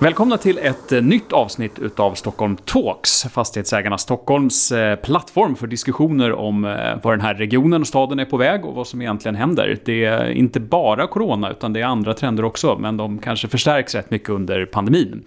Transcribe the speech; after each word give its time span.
Välkomna 0.00 0.38
till 0.38 0.58
ett 0.58 0.92
eh, 0.92 1.02
nytt 1.02 1.32
avsnitt 1.32 1.78
utav 1.78 2.14
Stockholm 2.14 2.56
Talks, 2.56 3.22
Fastighetsägarna 3.22 3.98
Stockholms 3.98 4.72
eh, 4.72 4.96
plattform 4.96 5.56
för 5.56 5.66
diskussioner 5.66 6.32
om 6.32 6.64
eh, 6.64 6.70
var 7.02 7.12
den 7.12 7.20
här 7.20 7.34
regionen 7.34 7.80
och 7.80 7.86
staden 7.86 8.18
är 8.18 8.24
på 8.24 8.36
väg 8.36 8.64
och 8.64 8.74
vad 8.74 8.86
som 8.86 9.02
egentligen 9.02 9.34
händer. 9.34 9.78
Det 9.84 10.04
är 10.04 10.30
inte 10.30 10.60
bara 10.60 11.06
corona 11.06 11.50
utan 11.50 11.72
det 11.72 11.80
är 11.80 11.84
andra 11.84 12.14
trender 12.14 12.44
också, 12.44 12.78
men 12.78 12.96
de 12.96 13.18
kanske 13.18 13.48
förstärks 13.48 13.94
rätt 13.94 14.10
mycket 14.10 14.28
under 14.28 14.66
pandemin. 14.66 15.22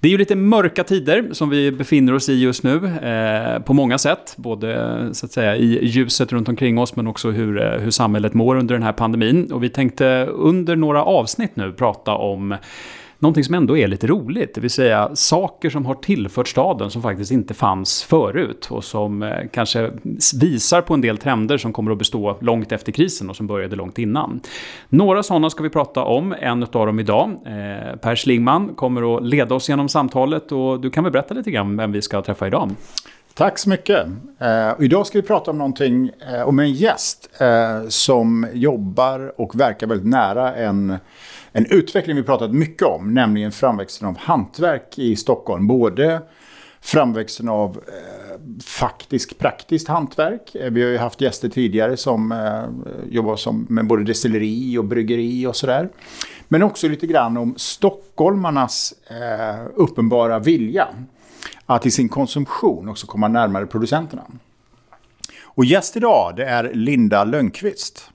Det 0.00 0.08
är 0.08 0.12
ju 0.12 0.18
lite 0.18 0.36
mörka 0.36 0.84
tider 0.84 1.28
som 1.32 1.50
vi 1.50 1.72
befinner 1.72 2.14
oss 2.14 2.28
i 2.28 2.40
just 2.40 2.62
nu 2.62 2.86
eh, 2.86 3.62
på 3.62 3.74
många 3.74 3.98
sätt. 3.98 4.34
Både 4.36 4.98
så 5.12 5.26
att 5.26 5.32
säga, 5.32 5.56
i 5.56 5.86
ljuset 5.86 6.32
runt 6.32 6.48
omkring 6.48 6.78
oss 6.78 6.96
men 6.96 7.06
också 7.06 7.30
hur, 7.30 7.78
hur 7.78 7.90
samhället 7.90 8.34
mår 8.34 8.56
under 8.56 8.74
den 8.74 8.82
här 8.82 8.92
pandemin. 8.92 9.52
Och 9.52 9.62
vi 9.62 9.68
tänkte 9.68 10.26
under 10.26 10.76
några 10.76 11.04
avsnitt 11.04 11.56
nu 11.56 11.72
prata 11.72 12.14
om 12.14 12.56
någonting 13.20 13.44
som 13.44 13.54
ändå 13.54 13.76
är 13.76 13.88
lite 13.88 14.06
roligt. 14.06 14.54
Det 14.54 14.60
vill 14.60 14.70
säga 14.70 15.10
saker 15.14 15.70
som 15.70 15.86
har 15.86 15.94
tillfört 15.94 16.48
staden 16.48 16.90
som 16.90 17.02
faktiskt 17.02 17.30
inte 17.30 17.54
fanns 17.54 18.02
förut 18.02 18.68
och 18.70 18.84
som 18.84 19.22
eh, 19.22 19.32
kanske 19.52 19.90
visar 20.40 20.80
på 20.80 20.94
en 20.94 21.00
del 21.00 21.18
trender 21.18 21.58
som 21.58 21.72
kommer 21.72 21.92
att 21.92 21.98
bestå 21.98 22.36
långt 22.40 22.72
efter 22.72 22.92
krisen 22.92 23.30
och 23.30 23.36
som 23.36 23.46
började 23.46 23.76
långt 23.76 23.98
innan. 23.98 24.40
Några 24.88 25.22
sådana 25.22 25.50
ska 25.50 25.62
vi 25.62 25.70
prata 25.70 26.04
om, 26.04 26.34
en 26.40 26.62
av 26.62 26.68
dem 26.86 27.00
idag. 27.00 27.30
Eh, 27.30 27.96
per 27.96 28.14
Slingman 28.14 28.74
kommer 28.74 29.16
att 29.16 29.24
leda 29.24 29.54
oss 29.54 29.68
genom 29.68 29.88
samtalet 29.88 30.52
och 30.52 30.80
du 30.80 30.90
kan 30.90 31.04
väl 31.04 31.12
berätta 31.12 31.34
lite 31.34 31.50
grann 31.50 31.76
vem 31.76 31.92
vi 31.92 32.02
ska 32.02 32.22
träffa 32.22 32.46
idag? 32.46 32.70
Tack 33.34 33.58
så 33.58 33.68
mycket. 33.68 34.06
Eh, 34.38 34.72
idag 34.78 35.06
ska 35.06 35.18
vi 35.18 35.26
prata 35.26 35.50
om 35.50 35.58
någonting, 35.58 36.10
eh, 36.32 36.48
om 36.48 36.58
en 36.58 36.72
gäst 36.72 37.30
eh, 37.40 37.88
som 37.88 38.46
jobbar 38.52 39.40
och 39.40 39.60
verkar 39.60 39.86
väldigt 39.86 40.08
nära 40.08 40.54
en 40.54 40.96
en 41.52 41.66
utveckling 41.66 42.16
vi 42.16 42.22
pratat 42.22 42.54
mycket 42.54 42.82
om, 42.82 43.14
nämligen 43.14 43.52
framväxten 43.52 44.08
av 44.08 44.18
hantverk 44.18 44.98
i 44.98 45.16
Stockholm. 45.16 45.66
Både 45.66 46.22
framväxten 46.80 47.48
av 47.48 47.80
eh, 47.86 48.62
faktiskt 48.64 49.38
praktiskt 49.38 49.88
hantverk. 49.88 50.54
Eh, 50.54 50.70
vi 50.70 50.82
har 50.82 50.90
ju 50.90 50.98
haft 50.98 51.20
gäster 51.20 51.48
tidigare 51.48 51.96
som 51.96 52.32
eh, 52.32 53.12
jobbar 53.12 53.36
som, 53.36 53.66
med 53.68 53.86
både 53.86 54.04
destilleri 54.04 54.78
och 54.78 54.84
bryggeri 54.84 55.46
och 55.46 55.56
sådär. 55.56 55.88
Men 56.48 56.62
också 56.62 56.88
lite 56.88 57.06
grann 57.06 57.36
om 57.36 57.54
stockholmarnas 57.56 58.94
eh, 59.08 59.66
uppenbara 59.74 60.38
vilja 60.38 60.88
att 61.66 61.86
i 61.86 61.90
sin 61.90 62.08
konsumtion 62.08 62.88
också 62.88 63.06
komma 63.06 63.28
närmare 63.28 63.66
producenterna. 63.66 64.22
Och 65.44 65.64
gäst 65.64 65.96
idag 65.96 66.36
det 66.36 66.44
är 66.44 66.74
Linda 66.74 67.24
Lönnqvist 67.24 68.10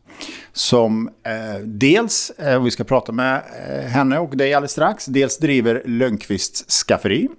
som 0.53 1.07
eh, 1.07 1.61
dels, 1.63 2.29
eh, 2.29 2.63
vi 2.63 2.71
ska 2.71 2.83
prata 2.83 3.11
med 3.11 3.41
eh, 3.69 3.85
henne 3.85 4.19
och 4.19 4.37
dig 4.37 4.53
alldeles 4.53 4.71
strax, 4.71 5.05
dels 5.05 5.37
driver 5.37 5.81
Lönnqvists 5.85 6.85
skafferi. 6.85 7.29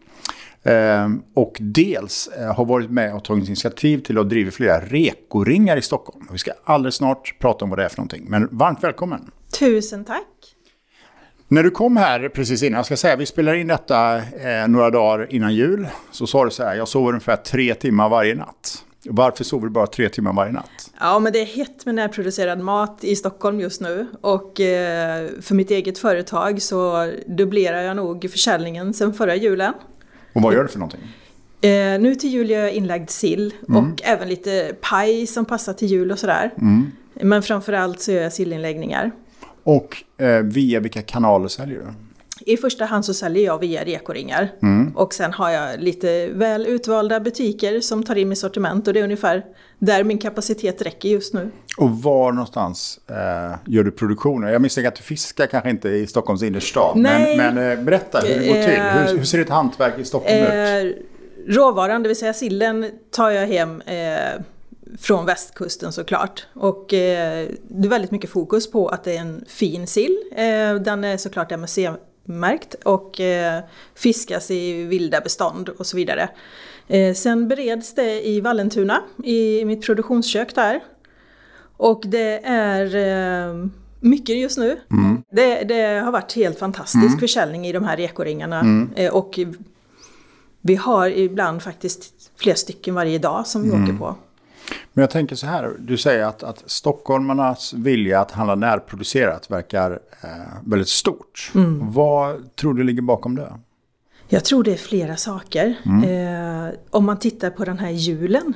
Eh, 0.62 1.09
och 1.34 1.56
dels 1.60 2.28
eh, 2.28 2.54
har 2.54 2.64
varit 2.64 2.91
med 2.91 3.14
och 3.14 3.25
tagit 3.25 3.47
initiativ 3.47 3.98
till 3.98 4.19
att 4.19 4.28
driva 4.28 4.50
flera 4.50 4.81
rekoringar 4.81 5.76
i 5.76 5.82
Stockholm. 5.82 6.28
Vi 6.32 6.38
ska 6.38 6.53
alldeles 6.64 6.94
snart 6.94 7.34
prata 7.38 7.64
om 7.64 7.70
vad 7.70 7.78
det 7.78 7.84
är 7.84 7.88
för 7.88 7.97
någonting. 7.97 8.25
Men 8.28 8.48
varmt 8.50 8.84
välkommen! 8.84 9.31
Tusen 9.58 10.04
tack! 10.04 10.26
När 11.48 11.62
du 11.62 11.70
kom 11.70 11.97
här 11.97 12.28
precis 12.28 12.62
innan, 12.62 12.76
jag 12.76 12.87
ska 12.87 12.97
säga 12.97 13.16
vi 13.16 13.26
spelar 13.26 13.54
in 13.54 13.66
detta 13.66 14.16
eh, 14.16 14.69
några 14.69 14.91
dagar 14.91 15.26
innan 15.31 15.54
jul. 15.54 15.88
Så 16.10 16.26
sa 16.26 16.44
du 16.44 16.50
så 16.50 16.64
här, 16.64 16.75
jag 16.75 16.88
sover 16.88 17.08
ungefär 17.08 17.37
tre 17.37 17.75
timmar 17.75 18.08
varje 18.08 18.34
natt. 18.34 18.84
Varför 19.11 19.44
sover 19.44 19.67
du 19.67 19.72
bara 19.72 19.87
tre 19.87 20.09
timmar 20.09 20.33
varje 20.33 20.53
natt? 20.53 20.91
Ja, 21.00 21.19
men 21.19 21.33
det 21.33 21.41
är 21.41 21.47
hett 21.47 21.87
med 21.87 21.94
närproducerad 21.94 22.61
mat 22.61 22.99
i 23.05 23.17
Stockholm 23.17 23.61
just 23.61 23.81
nu. 23.81 24.06
Och 24.21 24.61
eh, 24.61 25.28
för 25.41 25.55
mitt 25.55 25.71
eget 25.71 25.99
företag 25.99 26.62
så 26.62 27.12
dubblerar 27.27 27.83
jag 27.83 27.97
nog 27.97 28.31
försäljningen 28.31 28.94
sen 28.94 29.15
förra 29.15 29.37
julen. 29.37 29.75
Och 30.33 30.43
vad 30.43 30.55
gör 30.55 30.62
du 30.62 30.69
för 30.69 30.78
någonting? 30.78 31.00
Eh, 31.61 32.00
nu 32.00 32.15
till 32.15 32.31
jul 32.31 32.50
gör 32.50 32.61
jag 32.61 32.72
inlagd 32.72 33.11
sill 33.11 33.55
mm. 33.69 33.84
och 33.84 34.00
även 34.05 34.28
lite 34.28 34.72
paj 34.81 35.27
som 35.27 35.44
passar 35.44 35.73
till 35.73 35.88
jul 35.88 36.12
och 36.12 36.19
sådär. 36.19 36.50
Mm. 36.59 36.93
Men 37.15 37.43
framförallt 37.43 38.00
så 38.00 38.12
gör 38.12 38.23
jag 38.23 38.33
sillinläggningar. 38.33 39.11
Och 39.62 40.03
eh, 40.23 40.43
via 40.43 40.81
vilka 40.81 41.03
kanaler 41.03 41.49
säljer 41.49 41.78
du? 41.78 42.06
I 42.41 42.57
första 42.57 42.85
hand 42.85 43.05
så 43.05 43.15
säljer 43.15 43.45
jag 43.45 43.59
via 43.59 43.85
rekoringar. 43.85 44.53
Mm. 44.63 44.97
Och 44.97 45.15
sen 45.15 45.33
har 45.33 45.51
jag 45.51 45.81
lite 45.81 46.29
väl 46.29 46.67
utvalda 46.67 47.21
butiker 47.21 47.81
som 47.81 48.03
tar 48.03 48.17
in 48.17 48.29
mitt 48.29 48.39
sortiment. 48.39 48.89
Och 48.89 48.95
det 48.95 49.01
är 49.01 49.05
ungefär 49.05 49.45
där 49.79 50.05
min 50.05 50.19
kapacitet 50.19 50.83
räcker 50.83 51.09
just 51.09 51.35
nu. 51.35 51.51
Och 51.77 51.91
var 51.91 52.33
någonstans 52.33 53.01
eh, 53.09 53.59
gör 53.67 53.85
du 53.85 53.91
produktionen? 53.91 54.53
Jag 54.53 54.63
misstänker 54.63 54.89
att 54.89 54.97
du 54.97 55.03
fiskar 55.03 55.47
kanske 55.47 55.71
inte 55.71 55.89
i 55.89 56.07
Stockholms 56.07 56.43
innerstad. 56.43 56.97
Nej. 56.97 57.37
Men, 57.37 57.55
men 57.55 57.79
eh, 57.79 57.85
berätta 57.85 58.19
hur 58.19 58.29
det 58.29 58.47
går 58.47 58.55
till. 58.55 58.83
Hur, 58.83 59.19
hur, 59.19 59.25
ser 59.25 59.39
ett 59.39 59.51
hantverk 59.51 59.99
i 59.99 60.05
Stockholm 60.05 60.45
eh, 60.45 60.85
ut? 60.85 60.97
Råvaran, 61.49 62.03
det 62.03 62.09
vill 62.09 62.19
säga 62.19 62.35
sillen, 62.35 62.91
tar 63.11 63.31
jag 63.31 63.47
hem 63.47 63.81
eh, 63.81 64.43
från 64.99 65.27
västkusten 65.27 65.93
såklart. 65.93 66.47
Och 66.55 66.95
eh, 66.95 67.49
det 67.69 67.87
är 67.87 67.91
väldigt 67.91 68.11
mycket 68.11 68.31
fokus 68.31 68.71
på 68.71 68.89
att 68.89 69.05
det 69.05 69.17
är 69.17 69.21
en 69.21 69.45
fin 69.49 69.87
sill. 69.87 70.17
Eh, 70.31 70.75
den 70.75 71.05
är 71.05 71.17
såklart 71.17 71.53
MSC 71.53 71.79
märkt 72.28 72.75
och 72.75 73.20
eh, 73.20 73.62
fiskas 73.94 74.50
i 74.50 74.84
vilda 74.84 75.20
bestånd 75.20 75.69
och 75.69 75.87
så 75.87 75.97
vidare. 75.97 76.28
Eh, 76.88 77.14
sen 77.14 77.48
bereds 77.48 77.94
det 77.94 78.28
i 78.28 78.41
Vallentuna, 78.41 79.03
i 79.25 79.64
mitt 79.64 79.87
produktionskök 79.87 80.54
där. 80.54 80.81
Och 81.76 82.03
det 82.06 82.47
är 82.47 82.97
eh, 82.97 83.66
mycket 84.00 84.37
just 84.37 84.59
nu. 84.59 84.81
Mm. 84.91 85.22
Det, 85.31 85.64
det, 85.64 86.00
har 86.00 86.12
varit 86.12 86.32
helt 86.32 86.59
fantastisk 86.59 87.06
mm. 87.06 87.19
försäljning 87.19 87.66
i 87.66 87.72
de 87.72 87.84
här 87.84 88.00
ekoringarna. 88.00 88.60
Mm. 88.60 89.12
Och 89.12 89.38
vi 90.60 90.75
har 90.75 91.08
ibland 91.08 91.62
faktiskt 91.62 92.31
flera 92.37 92.56
stycken 92.56 92.94
varje 92.94 93.19
dag 93.19 93.47
som 93.47 93.62
vi 93.62 93.69
mm. 93.69 93.84
åker 93.84 93.94
på. 93.98 94.16
Men 94.93 95.03
jag 95.03 95.10
tänker 95.10 95.37
så 95.37 95.47
här, 95.47 95.72
du 95.78 95.97
säger 95.97 96.25
att, 96.25 96.43
att 96.43 96.62
stockholmarnas 96.66 97.72
vilja 97.72 98.21
att 98.21 98.31
handla 98.31 98.54
närproducerat 98.54 99.50
verkar 99.50 100.00
eh, 100.22 100.28
väldigt 100.65 100.88
stort. 100.88 101.53
Mm. 101.54 101.93
Vad 101.93 102.56
tror 102.56 102.75
du 102.75 102.82
ligger 102.82 103.03
bakom 103.03 103.37
det? 103.37 103.53
Jag 104.28 104.44
tror 104.44 104.65
det 104.65 104.72
är 104.72 104.76
flera 104.76 105.16
saker. 105.16 105.75
Mm. 105.87 106.66
Eh, 106.66 106.75
om 106.91 107.05
man 107.05 107.19
tittar 107.19 107.50
på 107.50 107.65
den 107.65 107.78
här 107.78 107.91
julen, 107.91 108.53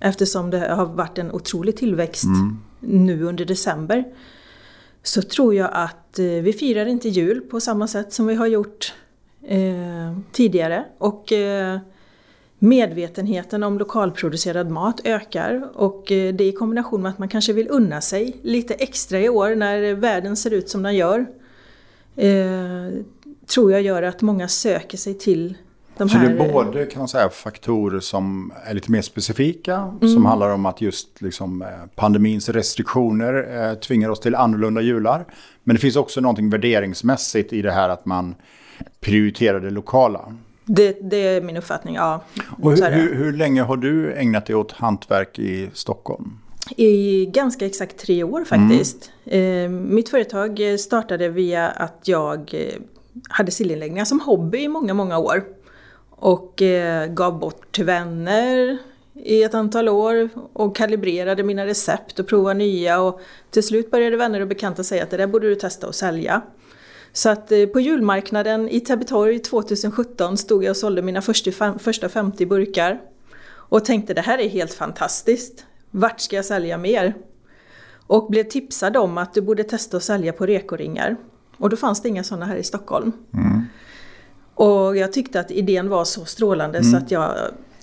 eftersom 0.00 0.50
det 0.50 0.74
har 0.74 0.86
varit 0.86 1.18
en 1.18 1.32
otrolig 1.32 1.76
tillväxt 1.76 2.24
mm. 2.24 2.58
nu 2.80 3.22
under 3.22 3.44
december, 3.44 4.04
så 5.02 5.22
tror 5.22 5.54
jag 5.54 5.70
att 5.72 6.18
eh, 6.18 6.24
vi 6.24 6.52
firar 6.52 6.86
inte 6.86 7.08
jul 7.08 7.40
på 7.40 7.60
samma 7.60 7.86
sätt 7.86 8.12
som 8.12 8.26
vi 8.26 8.34
har 8.34 8.46
gjort 8.46 8.94
eh, 9.42 10.18
tidigare. 10.32 10.84
Och 10.98 11.32
eh, 11.32 11.78
medvetenheten 12.58 13.62
om 13.62 13.78
lokalproducerad 13.78 14.70
mat 14.70 15.00
ökar 15.04 15.68
och 15.74 16.12
eh, 16.12 16.34
det 16.34 16.44
i 16.44 16.52
kombination 16.52 17.02
med 17.02 17.10
att 17.10 17.18
man 17.18 17.28
kanske 17.28 17.52
vill 17.52 17.66
unna 17.70 18.00
sig 18.00 18.36
lite 18.42 18.74
extra 18.74 19.20
i 19.20 19.28
år 19.28 19.54
när 19.54 19.94
världen 19.94 20.36
ser 20.36 20.50
ut 20.50 20.68
som 20.68 20.82
den 20.82 20.96
gör. 20.96 21.26
Eh, 22.16 22.90
tror 23.46 23.72
jag 23.72 23.82
gör 23.82 24.02
att 24.02 24.22
många 24.22 24.48
söker 24.48 24.98
sig 24.98 25.18
till 25.18 25.56
de 25.96 26.08
Så 26.08 26.18
här... 26.18 26.26
Så 26.26 26.32
det 26.32 26.48
är 26.48 26.52
både 26.52 26.86
kan 26.86 26.98
man 26.98 27.08
säga, 27.08 27.28
faktorer 27.28 28.00
som 28.00 28.52
är 28.64 28.74
lite 28.74 28.90
mer 28.90 29.02
specifika, 29.02 29.76
mm. 29.76 30.14
som 30.14 30.24
handlar 30.24 30.50
om 30.50 30.66
att 30.66 30.80
just 30.80 31.22
liksom, 31.22 31.62
eh, 31.62 31.68
pandemins 31.94 32.48
restriktioner 32.48 33.64
eh, 33.70 33.74
tvingar 33.74 34.08
oss 34.08 34.20
till 34.20 34.34
annorlunda 34.34 34.80
jular. 34.80 35.24
Men 35.64 35.76
det 35.76 35.80
finns 35.80 35.96
också 35.96 36.20
någonting 36.20 36.50
värderingsmässigt 36.50 37.52
i 37.52 37.62
det 37.62 37.72
här 37.72 37.88
att 37.88 38.06
man 38.06 38.34
prioriterar 39.00 39.60
det 39.60 39.70
lokala. 39.70 40.20
Det, 40.68 40.98
det, 41.10 41.16
är 41.16 41.40
min 41.40 41.56
uppfattning, 41.56 41.94
ja. 41.94 42.24
Och 42.62 42.72
hur, 42.72 42.90
hur, 42.90 43.14
hur, 43.14 43.32
länge 43.32 43.62
har 43.62 43.76
du 43.76 44.14
ägnat 44.14 44.46
dig 44.46 44.56
åt 44.56 44.72
hantverk 44.72 45.38
i 45.38 45.70
Stockholm? 45.72 46.38
I 46.76 47.26
ganska 47.26 47.66
exakt 47.66 47.98
tre 47.98 48.24
år 48.24 48.44
faktiskt. 48.44 49.10
Mm. 49.24 49.94
Mitt 49.94 50.08
företag 50.08 50.60
startade 50.78 51.28
via 51.28 51.68
att 51.68 52.00
jag 52.04 52.54
eh, 52.54 52.74
hade 53.28 53.50
sillinläggningar 53.50 54.04
som 54.04 54.20
hobby 54.20 54.58
i 54.58 54.68
många, 54.68 54.94
många 54.94 55.18
år. 55.18 55.44
Och 56.10 56.62
eh, 56.62 57.06
gav 57.06 57.38
bort 57.38 57.72
till 57.72 57.84
vänner 57.84 58.78
i 59.14 59.42
ett 59.42 59.54
antal 59.54 59.88
år 59.88 60.28
och 60.52 60.76
kalibrerade 60.76 61.42
mina 61.42 61.66
recept 61.66 62.18
och 62.18 62.26
provade 62.26 62.58
nya. 62.58 63.00
Och 63.00 63.20
till 63.50 63.62
slut 63.62 63.90
började 63.90 64.16
vänner 64.16 64.40
och 64.40 64.48
bekanta 64.48 64.84
säga 64.84 65.02
att 65.02 65.10
det 65.10 65.16
där 65.16 65.26
borde 65.26 65.48
du 65.48 65.54
testa 65.54 65.86
att 65.86 65.94
sälja. 65.94 66.42
Så 67.16 67.28
att 67.28 67.52
eh, 67.52 67.66
på 67.66 67.80
julmarknaden 67.80 68.68
i 68.68 68.80
Täbytorg 68.80 69.38
2017 69.38 70.36
stod 70.36 70.64
jag 70.64 70.70
och 70.70 70.76
sålde 70.76 71.02
mina 71.02 71.22
första, 71.22 71.78
första 71.78 72.08
50 72.08 72.46
burkar. 72.46 73.00
Och 73.46 73.84
tänkte 73.84 74.14
det 74.14 74.20
här 74.20 74.38
är 74.38 74.48
helt 74.48 74.74
fantastiskt. 74.74 75.66
Vart 75.90 76.20
ska 76.20 76.36
jag 76.36 76.44
sälja 76.44 76.78
mer? 76.78 77.14
Och 78.06 78.30
blev 78.30 78.44
tipsad 78.44 78.96
om 78.96 79.18
att 79.18 79.34
du 79.34 79.40
borde 79.40 79.64
testa 79.64 79.96
att 79.96 80.02
sälja 80.02 80.32
på 80.32 80.46
rekoringar. 80.46 81.16
Och 81.56 81.70
då 81.70 81.76
fanns 81.76 82.02
det 82.02 82.08
inga 82.08 82.24
sådana 82.24 82.46
här 82.46 82.56
i 82.56 82.62
Stockholm. 82.62 83.12
Mm. 83.34 83.62
Och 84.54 84.96
jag 84.96 85.12
tyckte 85.12 85.40
att 85.40 85.50
idén 85.50 85.88
var 85.88 86.04
så 86.04 86.24
strålande 86.24 86.78
mm. 86.78 86.90
så 86.90 86.96
att 86.96 87.10
jag 87.10 87.34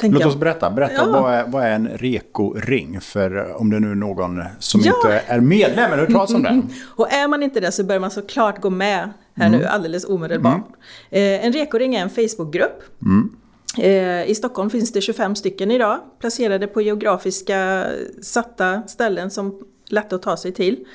tänkte... 0.04 0.24
Låt 0.24 0.34
oss 0.34 0.40
berätta. 0.40 0.70
Berätta, 0.70 0.94
ja. 0.94 1.22
vad, 1.22 1.34
är, 1.34 1.48
vad 1.48 1.64
är 1.64 1.72
en 1.72 1.88
rekoring? 1.88 3.02
För 3.02 3.62
om 3.62 3.70
det 3.70 3.80
nu 3.80 3.92
är 3.92 3.96
någon 3.96 4.44
som 4.60 4.82
ja. 4.84 4.94
inte 4.96 5.24
är 5.28 5.40
medlem 5.40 5.92
eller 5.92 5.98
hört 5.98 6.12
talas 6.12 6.34
om 6.34 6.44
det. 6.44 6.62
och 6.96 7.14
är 7.14 7.28
man 7.28 7.44
inte 7.44 7.60
det 7.60 7.72
så 7.72 7.84
bör 7.84 8.00
man 8.00 8.12
såklart 8.12 8.62
gå 8.62 8.70
med 8.70 9.10
här 9.36 9.48
mm. 9.48 9.60
nu 9.60 9.66
alldeles 9.66 10.06
omedelbart. 10.06 10.68
Mm. 11.10 11.40
Eh, 11.40 11.46
en 11.46 11.54
rekoring 11.54 11.96
är 11.96 12.02
en 12.02 12.10
Facebookgrupp. 12.10 12.84
Mm. 13.02 13.30
Eh, 13.78 14.30
I 14.30 14.36
Stockholm 14.36 14.70
finns 14.70 14.92
det 14.92 15.02
25 15.02 15.36
stycken 15.36 15.72
idag, 15.72 16.00
placerade 16.20 16.68
på 16.68 16.82
geografiska 16.82 17.86
satta 18.22 18.82
ställen 18.88 19.32
som 19.32 19.48
är 19.48 19.54
lätta 19.94 20.16
att 20.16 20.22
ta 20.22 20.38
sig 20.38 20.52
till. 20.52 20.86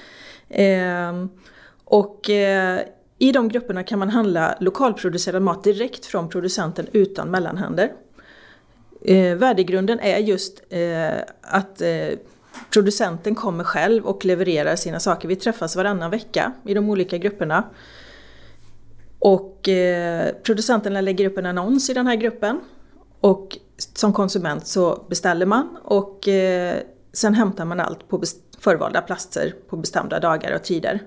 Eh, 0.49 1.25
och 1.85 2.31
eh, 2.31 2.81
i 3.19 3.33
de 3.33 3.49
grupperna 3.49 3.83
kan 3.83 3.99
man 3.99 4.11
handla 4.11 4.55
lokalproducerad 4.61 5.43
mat 5.43 5.65
direkt 5.65 6.07
från 6.07 6.29
producenten 6.29 6.87
utan 6.93 7.31
mellanhänder. 7.31 7.93
Eh, 9.05 9.35
värdegrunden 9.35 10.01
är 10.01 10.19
just 10.19 10.63
eh, 10.71 11.19
att 11.43 11.81
eh, 11.81 12.19
producenten 12.71 13.35
kommer 13.35 13.65
själv 13.65 14.07
och 14.07 14.25
levererar 14.25 14.77
sina 14.77 15.01
saker. 15.01 15.29
Vi 15.29 15.37
träffas 15.37 15.77
varannan 15.77 16.11
vecka 16.11 16.53
i 16.65 16.75
de 16.75 16.91
olika 16.91 17.19
grupperna. 17.19 17.65
Och 19.19 19.69
eh, 19.69 20.35
producenterna 20.43 21.01
lägger 21.01 21.27
upp 21.27 21.39
en 21.39 21.47
annons 21.47 21.91
i 21.91 21.95
den 21.95 22.07
här 22.07 22.17
gruppen. 22.17 22.61
Och 23.21 23.59
som 23.95 24.13
konsument 24.13 24.67
så 24.67 25.05
beställer 25.09 25.47
man 25.47 25.77
och 25.85 26.29
eh, 26.29 26.77
sen 27.13 27.35
hämtar 27.35 27.65
man 27.65 27.81
allt 27.81 28.09
på 28.09 28.23
förvalda 28.59 29.01
platser 29.01 29.55
på 29.69 29.77
bestämda 29.77 30.21
dagar 30.21 30.55
och 30.55 30.63
tider. 30.63 31.01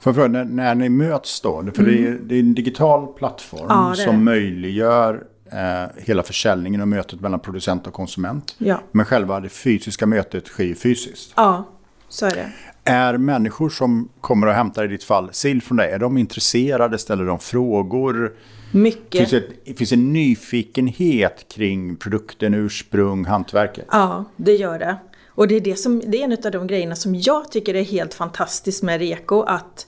För, 0.00 0.28
när, 0.28 0.44
när 0.44 0.74
ni 0.74 0.88
möts 0.88 1.40
då, 1.40 1.62
för 1.74 1.82
mm. 1.82 1.84
det, 1.84 2.08
är, 2.08 2.18
det 2.22 2.34
är 2.34 2.40
en 2.40 2.54
digital 2.54 3.06
plattform 3.06 3.66
ja, 3.68 3.94
som 3.94 4.24
möjliggör 4.24 5.24
eh, 5.52 6.02
hela 6.04 6.22
försäljningen 6.22 6.80
och 6.80 6.88
mötet 6.88 7.20
mellan 7.20 7.40
producent 7.40 7.86
och 7.86 7.92
konsument. 7.92 8.54
Ja. 8.58 8.80
Men 8.92 9.06
själva 9.06 9.40
det 9.40 9.48
fysiska 9.48 10.06
mötet 10.06 10.46
sker 10.46 10.74
fysiskt. 10.74 11.32
Ja, 11.36 11.64
så 12.08 12.26
är 12.26 12.30
det. 12.30 12.52
Är 12.84 13.16
människor 13.16 13.68
som 13.70 14.08
kommer 14.20 14.46
och 14.46 14.52
hämtar 14.52 14.84
i 14.84 14.88
ditt 14.88 15.04
fall 15.04 15.28
sill 15.32 15.62
från 15.62 15.76
dig, 15.76 15.92
är 15.92 15.98
de 15.98 16.18
intresserade? 16.18 16.98
Ställer 16.98 17.24
de 17.24 17.38
frågor? 17.38 18.32
Mycket. 18.72 19.30
Finns 19.30 19.44
det 19.64 19.74
finns 19.74 19.92
en 19.92 20.12
nyfikenhet 20.12 21.46
kring 21.48 21.96
produkten, 21.96 22.54
ursprung, 22.54 23.24
hantverket? 23.24 23.86
Ja, 23.90 24.24
det 24.36 24.52
gör 24.52 24.78
det. 24.78 24.96
Och 25.28 25.48
det 25.48 25.56
är, 25.56 25.60
det, 25.60 25.76
som, 25.76 26.02
det 26.06 26.18
är 26.18 26.24
en 26.24 26.32
av 26.32 26.50
de 26.50 26.66
grejerna 26.66 26.96
som 26.96 27.14
jag 27.14 27.52
tycker 27.52 27.74
är 27.74 27.84
helt 27.84 28.14
fantastiskt 28.14 28.82
med 28.82 28.98
Reko, 28.98 29.42
att 29.42 29.86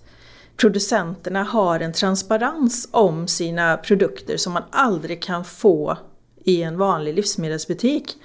producenterna 0.60 1.42
har 1.42 1.80
en 1.80 1.92
transparens 1.92 2.88
om 2.90 3.28
sina 3.28 3.76
produkter 3.76 4.36
som 4.36 4.52
man 4.52 4.62
aldrig 4.70 5.22
kan 5.22 5.44
få 5.44 5.98
i 6.44 6.62
en 6.62 6.78
vanlig 6.78 7.14
livsmedelsbutik. 7.14 8.16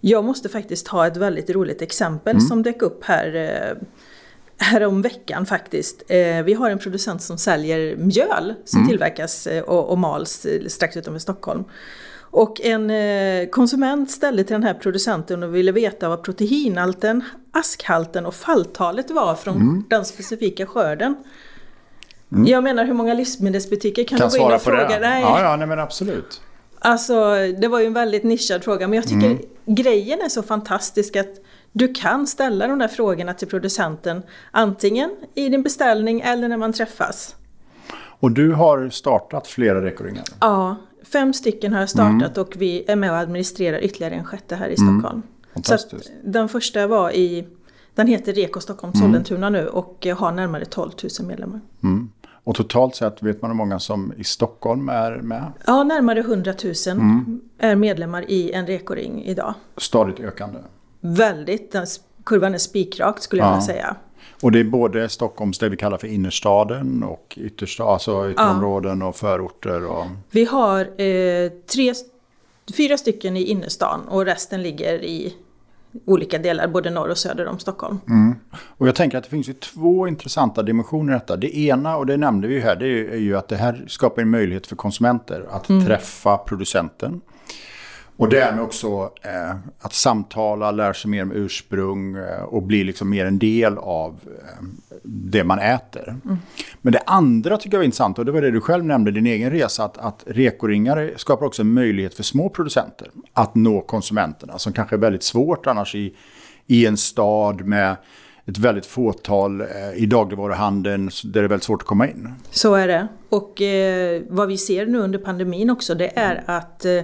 Jag 0.00 0.24
måste 0.24 0.48
faktiskt 0.48 0.88
ha 0.88 1.06
ett 1.06 1.16
väldigt 1.16 1.50
roligt 1.50 1.82
exempel 1.82 2.30
mm. 2.30 2.40
som 2.40 2.62
dök 2.62 2.82
upp 2.82 3.04
här 3.04 3.34
eh, 3.34 3.86
härom 4.66 5.02
veckan 5.02 5.46
faktiskt. 5.46 6.02
Eh, 6.08 6.42
vi 6.42 6.54
har 6.54 6.70
en 6.70 6.78
producent 6.78 7.22
som 7.22 7.38
säljer 7.38 7.96
mjöl 7.96 8.54
som 8.64 8.78
mm. 8.78 8.88
tillverkas 8.88 9.46
eh, 9.46 9.62
och, 9.62 9.90
och 9.90 9.98
mals 9.98 10.46
strax 10.66 10.96
utanför 10.96 11.18
Stockholm. 11.18 11.64
Och 12.30 12.60
en 12.60 12.90
konsument 13.48 14.10
ställde 14.10 14.44
till 14.44 14.54
den 14.54 14.62
här 14.62 14.74
producenten 14.74 15.42
och 15.42 15.54
ville 15.54 15.72
veta 15.72 16.08
vad 16.08 16.22
proteinhalten, 16.22 17.24
askhalten 17.52 18.26
och 18.26 18.34
falltalet 18.34 19.10
var 19.10 19.34
från 19.34 19.56
mm. 19.56 19.84
den 19.90 20.04
specifika 20.04 20.66
skörden. 20.66 21.16
Mm. 22.34 22.46
Jag 22.46 22.64
menar 22.64 22.84
hur 22.84 22.94
många 22.94 23.14
livsmedelsbutiker 23.14 24.04
kan, 24.04 24.18
kan 24.18 24.30
du 24.30 24.38
gå 24.38 24.48
in 24.48 24.54
och 24.54 24.62
fråga? 24.62 24.88
Det. 24.88 25.00
Nej. 25.00 25.22
Ja, 25.22 25.42
ja, 25.42 25.56
nej, 25.56 25.66
men 25.66 25.78
absolut. 25.78 26.40
Alltså, 26.78 27.34
det 27.60 27.68
var 27.68 27.80
ju 27.80 27.86
en 27.86 27.92
väldigt 27.92 28.24
nischad 28.24 28.64
fråga, 28.64 28.88
men 28.88 28.96
jag 28.96 29.04
tycker 29.04 29.26
mm. 29.26 29.38
grejen 29.66 30.20
är 30.20 30.28
så 30.28 30.42
fantastisk 30.42 31.16
att 31.16 31.40
du 31.72 31.94
kan 31.94 32.26
ställa 32.26 32.68
de 32.68 32.78
där 32.78 32.88
frågorna 32.88 33.34
till 33.34 33.48
producenten 33.48 34.22
antingen 34.50 35.10
i 35.34 35.48
din 35.48 35.62
beställning 35.62 36.20
eller 36.20 36.48
när 36.48 36.56
man 36.56 36.72
träffas. 36.72 37.36
Och 38.20 38.30
du 38.30 38.52
har 38.52 38.88
startat 38.88 39.46
flera 39.46 39.84
rekoringar? 39.84 40.24
Ja, 40.40 40.76
fem 41.12 41.32
stycken 41.32 41.72
har 41.72 41.80
jag 41.80 41.88
startat 41.88 42.36
mm. 42.36 42.46
och 42.46 42.54
vi 42.56 42.84
är 42.88 42.96
med 42.96 43.10
och 43.10 43.16
administrerar 43.16 43.84
ytterligare 43.84 44.14
en 44.14 44.24
sjätte 44.24 44.56
här 44.56 44.68
i 44.68 44.74
mm. 44.78 45.00
Stockholm. 45.00 45.22
Fantastiskt. 45.54 46.04
Så 46.04 46.12
den 46.24 46.48
första 46.48 46.86
var 46.86 47.10
i, 47.10 47.46
den 47.94 48.06
heter 48.06 48.32
Reko 48.32 48.60
Stockholm 48.60 48.92
mm. 48.96 49.06
Sollentuna 49.06 49.50
nu 49.50 49.68
och 49.68 50.06
har 50.16 50.32
närmare 50.32 50.64
12 50.64 50.90
000 51.20 51.28
medlemmar. 51.28 51.60
Mm. 51.82 52.10
Och 52.44 52.54
totalt 52.54 52.94
sett 52.94 53.22
vet 53.22 53.42
man 53.42 53.50
hur 53.50 53.56
många 53.56 53.78
som 53.78 54.12
i 54.16 54.24
Stockholm 54.24 54.88
är 54.88 55.16
med? 55.16 55.52
Ja, 55.66 55.84
närmare 55.84 56.20
100 56.20 56.54
000 56.64 56.74
mm. 56.86 57.40
är 57.58 57.76
medlemmar 57.76 58.30
i 58.30 58.52
en 58.52 58.66
rekoring 58.66 59.24
idag. 59.24 59.54
Stadigt 59.76 60.20
ökande? 60.20 60.58
Väldigt. 61.00 61.72
Den, 61.72 61.86
kurvan 62.24 62.54
är 62.54 62.58
spikrakt 62.58 63.22
skulle 63.22 63.42
jag 63.42 63.48
ja. 63.48 63.52
vilja 63.52 63.66
säga. 63.66 63.96
Och 64.42 64.52
det 64.52 64.60
är 64.60 64.64
både 64.64 65.08
Stockholms, 65.08 65.58
det 65.58 65.68
vi 65.68 65.76
kallar 65.76 65.98
för 65.98 66.08
innerstaden 66.08 67.02
och 67.02 67.38
yttersta, 67.40 67.84
alltså 67.84 68.30
ytterområden 68.30 69.00
ja. 69.00 69.06
och 69.06 69.16
förorter? 69.16 69.86
Och... 69.86 70.06
Vi 70.30 70.44
har 70.44 70.80
eh, 70.80 71.50
tre, 71.50 71.94
fyra 72.76 72.96
stycken 72.96 73.36
i 73.36 73.42
innerstan 73.42 74.00
och 74.08 74.24
resten 74.24 74.62
ligger 74.62 75.04
i 75.04 75.34
olika 76.04 76.38
delar, 76.38 76.68
både 76.68 76.90
norr 76.90 77.08
och 77.10 77.18
söder 77.18 77.46
om 77.46 77.58
Stockholm. 77.58 78.00
Mm. 78.08 78.34
Och 78.76 78.88
jag 78.88 78.94
tänker 78.94 79.18
att 79.18 79.24
det 79.24 79.30
finns 79.30 79.48
ju 79.48 79.52
två 79.52 80.08
intressanta 80.08 80.62
dimensioner 80.62 81.12
i 81.12 81.16
detta. 81.16 81.36
Det 81.36 81.58
ena, 81.58 81.96
och 81.96 82.06
det 82.06 82.16
nämnde 82.16 82.48
vi 82.48 82.54
ju 82.54 82.60
här, 82.60 82.76
det 82.76 82.86
är 82.86 83.18
ju 83.18 83.36
att 83.36 83.48
det 83.48 83.56
här 83.56 83.84
skapar 83.88 84.22
en 84.22 84.30
möjlighet 84.30 84.66
för 84.66 84.76
konsumenter 84.76 85.46
att 85.50 85.68
mm. 85.68 85.86
träffa 85.86 86.36
producenten. 86.36 87.20
Och 88.16 88.28
därmed 88.28 88.64
också 88.64 89.10
eh, 89.22 89.56
att 89.80 89.92
samtala, 89.92 90.70
lära 90.70 90.94
sig 90.94 91.10
mer 91.10 91.22
om 91.22 91.32
ursprung 91.32 92.16
eh, 92.16 92.42
och 92.42 92.62
bli 92.62 92.84
liksom 92.84 93.10
mer 93.10 93.26
en 93.26 93.38
del 93.38 93.78
av 93.78 94.20
eh, 94.26 94.64
det 95.02 95.44
man 95.44 95.58
äter. 95.58 96.16
Mm. 96.24 96.36
Men 96.82 96.92
det 96.92 97.02
andra 97.06 97.56
tycker 97.56 97.76
jag 97.76 97.80
var 97.80 97.84
intressant 97.84 98.18
och 98.18 98.24
det 98.24 98.32
var 98.32 98.40
det 98.42 98.50
du 98.50 98.60
själv 98.60 98.84
nämnde 98.84 99.10
din 99.10 99.26
egen 99.26 99.50
resa. 99.50 99.84
Att, 99.84 99.98
att 99.98 100.24
rekoringar 100.26 101.12
skapar 101.16 101.46
också 101.46 101.62
en 101.62 101.72
möjlighet 101.72 102.14
för 102.14 102.22
små 102.22 102.48
producenter 102.48 103.08
att 103.32 103.54
nå 103.54 103.80
konsumenterna. 103.80 104.58
Som 104.58 104.72
kanske 104.72 104.96
är 104.96 105.00
väldigt 105.00 105.22
svårt 105.22 105.66
annars 105.66 105.94
i, 105.94 106.14
i 106.66 106.86
en 106.86 106.96
stad 106.96 107.64
med 107.64 107.96
ett 108.46 108.58
väldigt 108.58 108.86
fåtal 108.86 109.60
eh, 109.60 109.66
i 109.94 110.06
dagligvaruhandeln 110.06 111.10
där 111.24 111.32
det 111.32 111.46
är 111.46 111.48
väldigt 111.48 111.64
svårt 111.64 111.82
att 111.82 111.88
komma 111.88 112.08
in. 112.08 112.34
Så 112.50 112.74
är 112.74 112.88
det. 112.88 113.08
Och 113.28 113.62
eh, 113.62 114.22
vad 114.28 114.48
vi 114.48 114.56
ser 114.56 114.86
nu 114.86 114.98
under 114.98 115.18
pandemin 115.18 115.70
också 115.70 115.94
det 115.94 116.18
är 116.18 116.44
att 116.46 116.84
eh, 116.84 117.02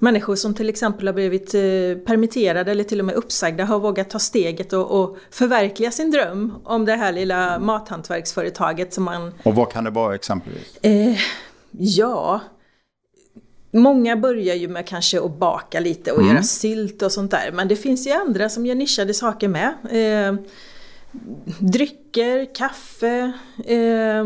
människor 0.00 0.36
som 0.36 0.54
till 0.54 0.68
exempel 0.68 1.06
har 1.06 1.14
blivit 1.14 1.54
eh, 1.54 1.60
permitterade 2.06 2.70
eller 2.70 2.84
till 2.84 3.00
och 3.00 3.06
med 3.06 3.14
uppsagda 3.14 3.64
har 3.64 3.78
vågat 3.78 4.10
ta 4.10 4.18
steget 4.18 4.72
och, 4.72 5.00
och 5.00 5.16
förverkliga 5.30 5.90
sin 5.90 6.10
dröm 6.10 6.54
om 6.64 6.84
det 6.84 6.96
här 6.96 7.12
lilla 7.12 7.58
mathantverksföretaget 7.58 8.94
som 8.94 9.04
man... 9.04 9.34
Och 9.42 9.54
vad 9.54 9.72
kan 9.72 9.84
det 9.84 9.90
vara 9.90 10.14
exempelvis? 10.14 10.76
Eh, 10.82 11.18
ja, 11.70 12.40
Många 13.72 14.16
börjar 14.16 14.54
ju 14.54 14.68
med 14.68 14.86
kanske 14.86 15.20
att 15.20 15.38
baka 15.38 15.80
lite 15.80 16.12
och 16.12 16.20
mm. 16.20 16.30
göra 16.30 16.42
sylt 16.42 17.02
och 17.02 17.12
sånt 17.12 17.30
där. 17.30 17.52
Men 17.52 17.68
det 17.68 17.76
finns 17.76 18.06
ju 18.06 18.10
andra 18.10 18.48
som 18.48 18.66
gör 18.66 18.74
nischade 18.74 19.14
saker 19.14 19.48
med. 19.48 19.74
Eh, 19.90 20.34
drycker, 21.58 22.54
kaffe, 22.54 23.32
eh, 23.66 24.24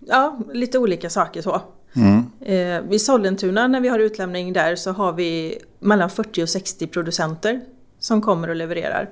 ja 0.00 0.38
lite 0.52 0.78
olika 0.78 1.10
saker 1.10 1.42
så. 1.42 1.62
Mm. 1.96 2.26
Eh, 2.40 2.90
vid 2.90 3.02
Sollentuna 3.02 3.68
när 3.68 3.80
vi 3.80 3.88
har 3.88 3.98
utlämning 3.98 4.52
där 4.52 4.76
så 4.76 4.92
har 4.92 5.12
vi 5.12 5.58
mellan 5.80 6.10
40 6.10 6.42
och 6.42 6.48
60 6.48 6.86
producenter 6.86 7.60
som 7.98 8.22
kommer 8.22 8.48
och 8.48 8.56
levererar. 8.56 9.10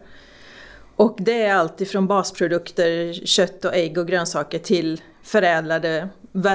Och 0.97 1.17
det 1.21 1.43
är 1.43 1.55
allt 1.55 1.81
ifrån 1.81 2.07
basprodukter, 2.07 3.13
kött 3.27 3.65
och 3.65 3.75
ägg 3.75 3.99
och 3.99 4.07
grönsaker 4.07 4.59
till 4.59 5.01
förädlade 5.23 6.09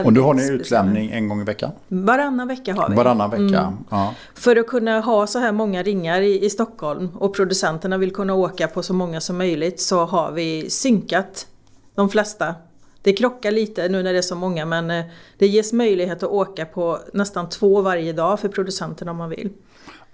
och 0.05 0.13
då 0.13 0.23
har 0.23 0.33
ni 0.33 0.49
utlämning 0.49 1.11
en 1.11 1.29
gång 1.29 1.41
i 1.41 1.43
veckan? 1.43 1.71
Varannan 1.87 2.47
vecka 2.47 2.73
har 2.73 2.89
vi. 2.89 2.95
Varannan 2.95 3.29
vecka, 3.29 3.59
mm. 3.59 3.77
ja. 3.89 4.13
För 4.35 4.55
att 4.55 4.67
kunna 4.67 4.99
ha 4.99 5.27
så 5.27 5.39
här 5.39 5.51
många 5.51 5.83
ringar 5.83 6.21
i, 6.21 6.45
i 6.45 6.49
Stockholm 6.49 7.09
och 7.15 7.35
producenterna 7.35 7.97
vill 7.97 8.13
kunna 8.13 8.33
åka 8.33 8.67
på 8.67 8.83
så 8.83 8.93
många 8.93 9.21
som 9.21 9.37
möjligt 9.37 9.81
så 9.81 10.05
har 10.05 10.31
vi 10.31 10.69
synkat 10.69 11.47
de 11.95 12.09
flesta 12.09 12.55
det 13.01 13.13
krockar 13.13 13.51
lite 13.51 13.89
nu 13.89 14.03
när 14.03 14.13
det 14.13 14.17
är 14.19 14.21
så 14.21 14.35
många 14.35 14.65
men 14.65 14.91
eh, 14.91 15.05
det 15.37 15.47
ges 15.47 15.73
möjlighet 15.73 16.23
att 16.23 16.29
åka 16.29 16.65
på 16.65 16.99
nästan 17.13 17.49
två 17.49 17.81
varje 17.81 18.13
dag 18.13 18.39
för 18.39 18.49
producenten 18.49 19.09
om 19.09 19.17
man 19.17 19.29
vill. 19.29 19.49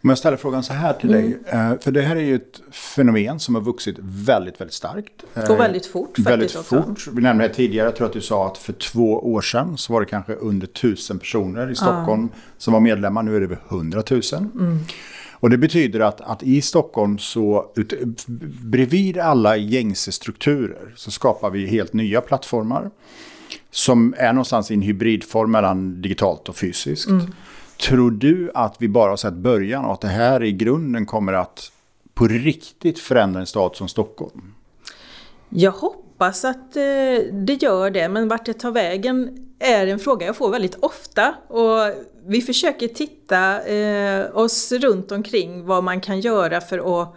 Om 0.01 0.10
jag 0.10 0.17
ställer 0.17 0.38
frågan 0.38 0.63
så 0.63 0.74
här 0.74 0.94
till 0.94 1.12
dig, 1.12 1.38
mm. 1.48 1.79
för 1.79 1.91
det 1.91 2.01
här 2.01 2.15
är 2.15 2.22
ju 2.22 2.36
ett 2.36 2.62
fenomen 2.72 3.39
som 3.39 3.56
har 3.56 3.62
vuxit 3.62 3.96
väldigt, 4.00 4.62
väldigt 4.62 4.74
starkt. 4.74 5.24
Och 5.50 5.60
väldigt 5.60 5.86
fort 5.86 6.20
Väldigt 6.20 6.56
också. 6.56 6.84
fort. 6.84 7.08
Vi 7.13 7.22
nämnde 7.22 7.48
det 7.48 7.53
tidigare, 7.53 7.88
jag 7.88 7.96
tror 7.96 8.08
att 8.08 8.13
du 8.13 8.22
sa 8.22 8.48
att 8.48 8.58
för 8.58 8.74
två 8.74 9.34
år 9.34 9.41
sedan 9.41 9.77
så 9.77 9.94
var 9.94 10.00
det 10.00 10.06
kanske 10.06 10.34
under 10.34 10.67
tusen 10.67 11.20
personer 11.20 11.72
i 11.72 11.75
Stockholm 11.75 12.29
ja. 12.34 12.39
som 12.58 12.74
var 12.74 12.79
medlemmar. 12.79 13.24
Nu 13.24 13.36
är 13.36 13.39
det 13.39 13.46
över 13.46 13.60
hundratusen. 13.67 14.51
Mm. 14.56 14.79
Och 15.39 15.50
det 15.50 15.58
betyder 15.58 16.00
att, 16.00 16.22
att 16.22 16.44
i 16.44 16.62
Stockholm 16.62 17.17
så, 17.17 17.72
ut, 17.75 18.27
bredvid 18.62 19.17
alla 19.17 19.58
gängse 19.58 20.12
strukturer, 20.12 20.94
så 20.96 21.12
skapar 21.12 21.50
vi 21.50 21.67
helt 21.67 21.94
nya 21.94 22.22
plattformar. 22.22 22.91
Som 23.72 24.15
är 24.17 24.34
någonstans 24.34 24.72
i 24.72 24.74
en 24.74 24.82
hybridform 24.82 25.51
mellan 25.51 26.01
digitalt 26.01 26.50
och 26.50 26.56
fysiskt. 26.56 27.08
Mm. 27.08 27.25
Tror 27.77 28.12
du 28.12 28.51
att 28.53 28.75
vi 28.79 28.88
bara 28.88 29.10
har 29.10 29.17
sett 29.17 29.34
början 29.34 29.86
och 29.86 29.94
att 29.94 30.01
det 30.01 30.08
här 30.08 30.44
i 30.44 30.51
grunden 30.51 31.06
kommer 31.06 31.34
att 31.34 31.72
på 32.13 32.27
riktigt 32.27 33.00
förändra 33.00 33.39
en 33.39 33.46
stad 33.46 33.75
som 33.75 33.88
Stockholm? 33.88 34.53
Jag 35.50 35.72
hoppas 35.72 36.06
hoppas 36.17 36.45
att 36.45 36.75
eh, 36.75 37.33
det 37.33 37.62
gör 37.62 37.89
det, 37.89 38.09
men 38.09 38.27
vart 38.27 38.45
det 38.45 38.53
tar 38.53 38.71
vägen 38.71 39.45
är 39.59 39.88
en 39.88 40.00
fråga 40.00 40.25
jag 40.25 40.36
får 40.36 40.50
väldigt 40.50 40.75
ofta. 40.75 41.36
Och 41.47 41.93
vi 42.27 42.41
försöker 42.41 42.88
titta 42.88 43.62
eh, 43.67 44.38
oss 44.38 44.71
runt 44.71 45.12
omkring 45.12 45.65
vad 45.65 45.83
man 45.83 46.01
kan 46.01 46.19
göra 46.19 46.62
för 46.62 47.01
att 47.01 47.15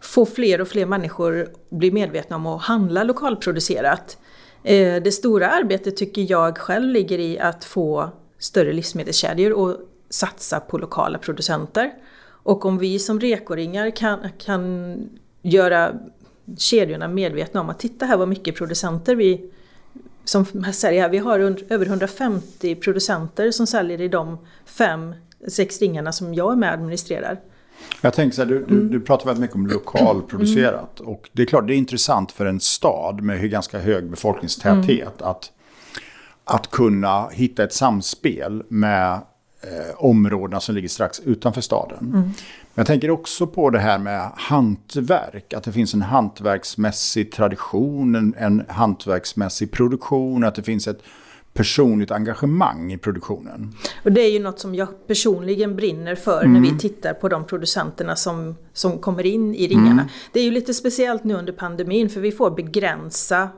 få 0.00 0.26
fler 0.26 0.60
och 0.60 0.68
fler 0.68 0.86
människor 0.86 1.48
bli 1.70 1.90
medvetna 1.90 2.36
om 2.36 2.46
att 2.46 2.62
handla 2.62 3.04
lokalproducerat. 3.04 4.18
Eh, 4.64 5.02
det 5.02 5.12
stora 5.12 5.48
arbetet 5.48 5.96
tycker 5.96 6.30
jag 6.30 6.58
själv 6.58 6.88
ligger 6.88 7.18
i 7.18 7.38
att 7.38 7.64
få 7.64 8.10
större 8.38 8.72
livsmedelskedjor 8.72 9.52
och 9.52 9.76
satsa 10.10 10.60
på 10.60 10.78
lokala 10.78 11.18
producenter. 11.18 11.92
Och 12.44 12.64
om 12.64 12.78
vi 12.78 12.98
som 12.98 13.20
rekoringar 13.20 13.96
kan, 13.96 14.18
kan 14.38 14.96
göra 15.42 15.92
kedjorna 16.58 17.08
medvetna 17.08 17.60
om 17.60 17.70
att 17.70 17.78
titta 17.78 18.06
här 18.06 18.16
vad 18.16 18.28
mycket 18.28 18.56
producenter 18.56 19.16
vi 19.16 19.50
som 20.24 20.44
säljer 20.72 21.02
här. 21.02 21.08
Vi 21.08 21.18
har 21.18 21.38
över 21.68 21.86
150 21.86 22.74
producenter 22.74 23.50
som 23.50 23.66
säljer 23.66 24.00
i 24.00 24.08
de 24.08 24.38
fem, 24.64 25.14
sex 25.48 25.80
ringarna 25.80 26.12
som 26.12 26.34
jag 26.34 26.52
är 26.52 26.56
med 26.56 26.68
och 26.68 26.74
administrerar. 26.74 27.40
Jag 28.00 28.14
tänker 28.14 28.34
så 28.36 28.42
här, 28.42 28.48
du, 28.48 28.56
mm. 28.56 28.90
du, 28.90 29.00
pratar 29.00 29.26
väldigt 29.26 29.40
mycket 29.40 29.56
om 29.56 29.66
lokalproducerat. 29.66 31.00
Mm. 31.00 31.12
Och 31.12 31.30
det 31.32 31.42
är 31.42 31.46
klart, 31.46 31.66
det 31.66 31.74
är 31.74 31.78
intressant 31.78 32.32
för 32.32 32.46
en 32.46 32.60
stad 32.60 33.22
med 33.22 33.50
ganska 33.50 33.78
hög 33.78 34.10
befolkningstäthet 34.10 35.20
mm. 35.20 35.30
att, 35.30 35.52
att 36.44 36.70
kunna 36.70 37.28
hitta 37.28 37.64
ett 37.64 37.72
samspel 37.72 38.62
med 38.68 39.12
eh, 39.12 39.94
områdena 39.96 40.60
som 40.60 40.74
ligger 40.74 40.88
strax 40.88 41.20
utanför 41.20 41.60
staden. 41.60 41.98
Mm. 41.98 42.30
Jag 42.78 42.86
tänker 42.86 43.10
också 43.10 43.46
på 43.46 43.70
det 43.70 43.78
här 43.78 43.98
med 43.98 44.30
hantverk. 44.36 45.52
Att 45.52 45.64
det 45.64 45.72
finns 45.72 45.94
en 45.94 46.02
hantverksmässig 46.02 47.32
tradition, 47.32 48.14
en, 48.14 48.34
en 48.38 48.64
hantverksmässig 48.68 49.72
produktion, 49.72 50.44
att 50.44 50.54
det 50.54 50.62
finns 50.62 50.88
ett 50.88 51.02
personligt 51.52 52.10
engagemang 52.10 52.92
i 52.92 52.98
produktionen. 52.98 53.74
Och 54.04 54.12
det 54.12 54.20
är 54.20 54.30
ju 54.30 54.38
något 54.38 54.60
som 54.60 54.74
jag 54.74 55.06
personligen 55.06 55.76
brinner 55.76 56.14
för 56.14 56.44
mm. 56.44 56.52
när 56.52 56.70
vi 56.70 56.78
tittar 56.78 57.14
på 57.14 57.28
de 57.28 57.44
producenterna 57.44 58.16
som, 58.16 58.56
som 58.72 58.98
kommer 58.98 59.26
in 59.26 59.54
i 59.54 59.68
ringarna. 59.68 59.90
Mm. 59.90 60.08
Det 60.32 60.40
är 60.40 60.44
ju 60.44 60.50
lite 60.50 60.74
speciellt 60.74 61.24
nu 61.24 61.34
under 61.34 61.52
pandemin 61.52 62.08
för 62.08 62.20
vi 62.20 62.32
får 62.32 62.50
begränsa 62.50 63.48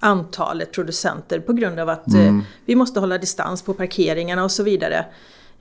antalet 0.00 0.72
producenter 0.72 1.40
på 1.40 1.52
grund 1.52 1.78
av 1.78 1.88
att 1.88 2.08
mm. 2.14 2.38
eh, 2.38 2.44
vi 2.64 2.74
måste 2.74 3.00
hålla 3.00 3.18
distans 3.18 3.62
på 3.62 3.74
parkeringarna 3.74 4.44
och 4.44 4.50
så 4.50 4.62
vidare. 4.62 5.06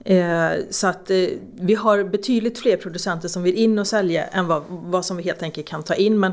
Eh, 0.05 0.51
så 0.69 0.88
att 0.88 1.12
eh, 1.12 1.27
vi 1.55 1.75
har 1.75 2.03
betydligt 2.03 2.59
fler 2.59 2.77
producenter 2.77 3.27
som 3.27 3.43
vill 3.43 3.55
in 3.55 3.79
och 3.79 3.88
sälja 3.88 4.27
än 4.27 4.47
vad, 4.47 4.63
vad 4.69 5.05
som 5.05 5.17
vi 5.17 5.23
helt 5.23 5.43
enkelt 5.43 5.67
kan 5.67 5.83
ta 5.83 5.93
in. 5.93 6.19
Men 6.19 6.31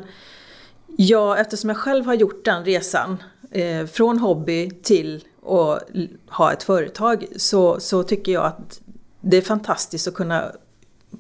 ja, 0.96 1.36
eftersom 1.36 1.70
jag 1.70 1.76
själv 1.76 2.06
har 2.06 2.14
gjort 2.14 2.44
den 2.44 2.64
resan 2.64 3.22
eh, 3.50 3.86
från 3.86 4.18
hobby 4.18 4.70
till 4.70 5.24
att 5.46 5.82
ha 6.28 6.52
ett 6.52 6.62
företag 6.62 7.26
så, 7.36 7.80
så 7.80 8.02
tycker 8.02 8.32
jag 8.32 8.44
att 8.44 8.80
det 9.20 9.36
är 9.36 9.42
fantastiskt 9.42 10.08
att 10.08 10.14
kunna 10.14 10.52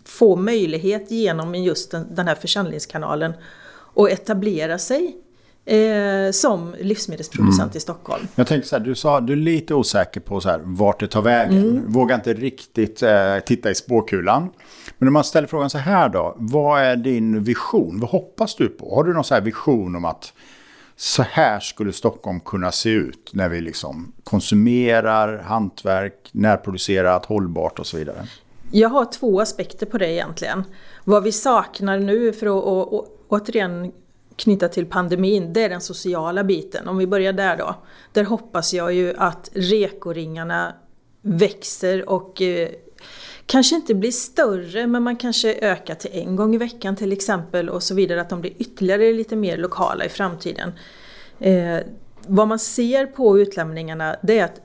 få 0.04 0.36
möjlighet 0.36 1.10
genom 1.10 1.54
just 1.54 1.90
den, 1.90 2.14
den 2.14 2.28
här 2.28 2.34
försäljningskanalen 2.34 3.32
och 3.72 4.10
etablera 4.10 4.78
sig 4.78 5.16
eh, 5.64 6.30
som 6.32 6.74
livsmedelsproducent 6.80 7.60
mm. 7.60 7.76
i 7.76 7.80
Stockholm. 7.80 8.26
Jag 8.34 8.46
tänkte 8.46 8.68
så 8.68 8.76
här, 8.76 8.84
du 8.84 8.94
sa 8.94 9.20
du 9.20 9.32
är 9.32 9.36
lite 9.36 9.74
osäker 9.74 10.20
på 10.20 10.40
så 10.40 10.48
här, 10.48 10.60
vart 10.64 11.00
det 11.00 11.08
tar 11.08 11.22
vägen. 11.22 11.62
Mm. 11.62 11.92
Vågar 11.92 12.14
inte 12.14 12.34
riktigt 12.34 13.02
eh, 13.02 13.38
titta 13.46 13.70
i 13.70 13.74
spåkulan. 13.74 14.50
Men 14.98 15.08
om 15.08 15.12
man 15.12 15.24
ställer 15.24 15.48
frågan 15.48 15.70
så 15.70 15.78
här 15.78 16.08
då, 16.08 16.36
vad 16.38 16.82
är 16.82 16.96
din 16.96 17.44
vision? 17.44 18.00
Vad 18.00 18.10
hoppas 18.10 18.56
du 18.56 18.68
på? 18.68 18.94
Har 18.94 19.04
du 19.04 19.12
någon 19.12 19.24
så 19.24 19.34
här 19.34 19.40
vision 19.40 19.96
om 19.96 20.04
att 20.04 20.32
så 20.96 21.22
här 21.22 21.60
skulle 21.60 21.92
Stockholm 21.92 22.40
kunna 22.40 22.72
se 22.72 22.90
ut 22.90 23.30
när 23.32 23.48
vi 23.48 23.60
liksom 23.60 24.12
konsumerar 24.24 25.38
hantverk, 25.42 26.28
närproducerat, 26.32 27.26
hållbart 27.26 27.78
och 27.78 27.86
så 27.86 27.96
vidare? 27.96 28.26
Jag 28.70 28.88
har 28.88 29.04
två 29.04 29.40
aspekter 29.40 29.86
på 29.86 29.98
det 29.98 30.12
egentligen. 30.12 30.64
Vad 31.04 31.22
vi 31.22 31.32
saknar 31.32 31.98
nu 31.98 32.32
för 32.32 32.46
att 32.46 32.64
och, 32.64 33.08
återigen 33.28 33.92
knyta 34.40 34.68
till 34.68 34.86
pandemin, 34.86 35.52
det 35.52 35.62
är 35.62 35.68
den 35.68 35.80
sociala 35.80 36.44
biten. 36.44 36.88
Om 36.88 36.98
vi 36.98 37.06
börjar 37.06 37.32
där 37.32 37.56
då. 37.56 37.74
Där 38.12 38.24
hoppas 38.24 38.74
jag 38.74 38.92
ju 38.92 39.14
att 39.16 39.50
rekoringarna 39.52 40.74
växer 41.22 42.08
och 42.08 42.42
eh, 42.42 42.68
kanske 43.46 43.76
inte 43.76 43.94
blir 43.94 44.10
större 44.10 44.86
men 44.86 45.02
man 45.02 45.16
kanske 45.16 45.54
ökar 45.54 45.94
till 45.94 46.10
en 46.12 46.36
gång 46.36 46.54
i 46.54 46.58
veckan 46.58 46.96
till 46.96 47.12
exempel 47.12 47.68
och 47.68 47.82
så 47.82 47.94
vidare. 47.94 48.20
Att 48.20 48.28
de 48.28 48.40
blir 48.40 48.52
ytterligare 48.58 49.12
lite 49.12 49.36
mer 49.36 49.56
lokala 49.56 50.04
i 50.04 50.08
framtiden. 50.08 50.72
Eh, 51.38 51.78
vad 52.26 52.48
man 52.48 52.58
ser 52.58 53.06
på 53.06 53.38
utlämningarna 53.38 54.16
det 54.22 54.38
är 54.38 54.44
att 54.44 54.60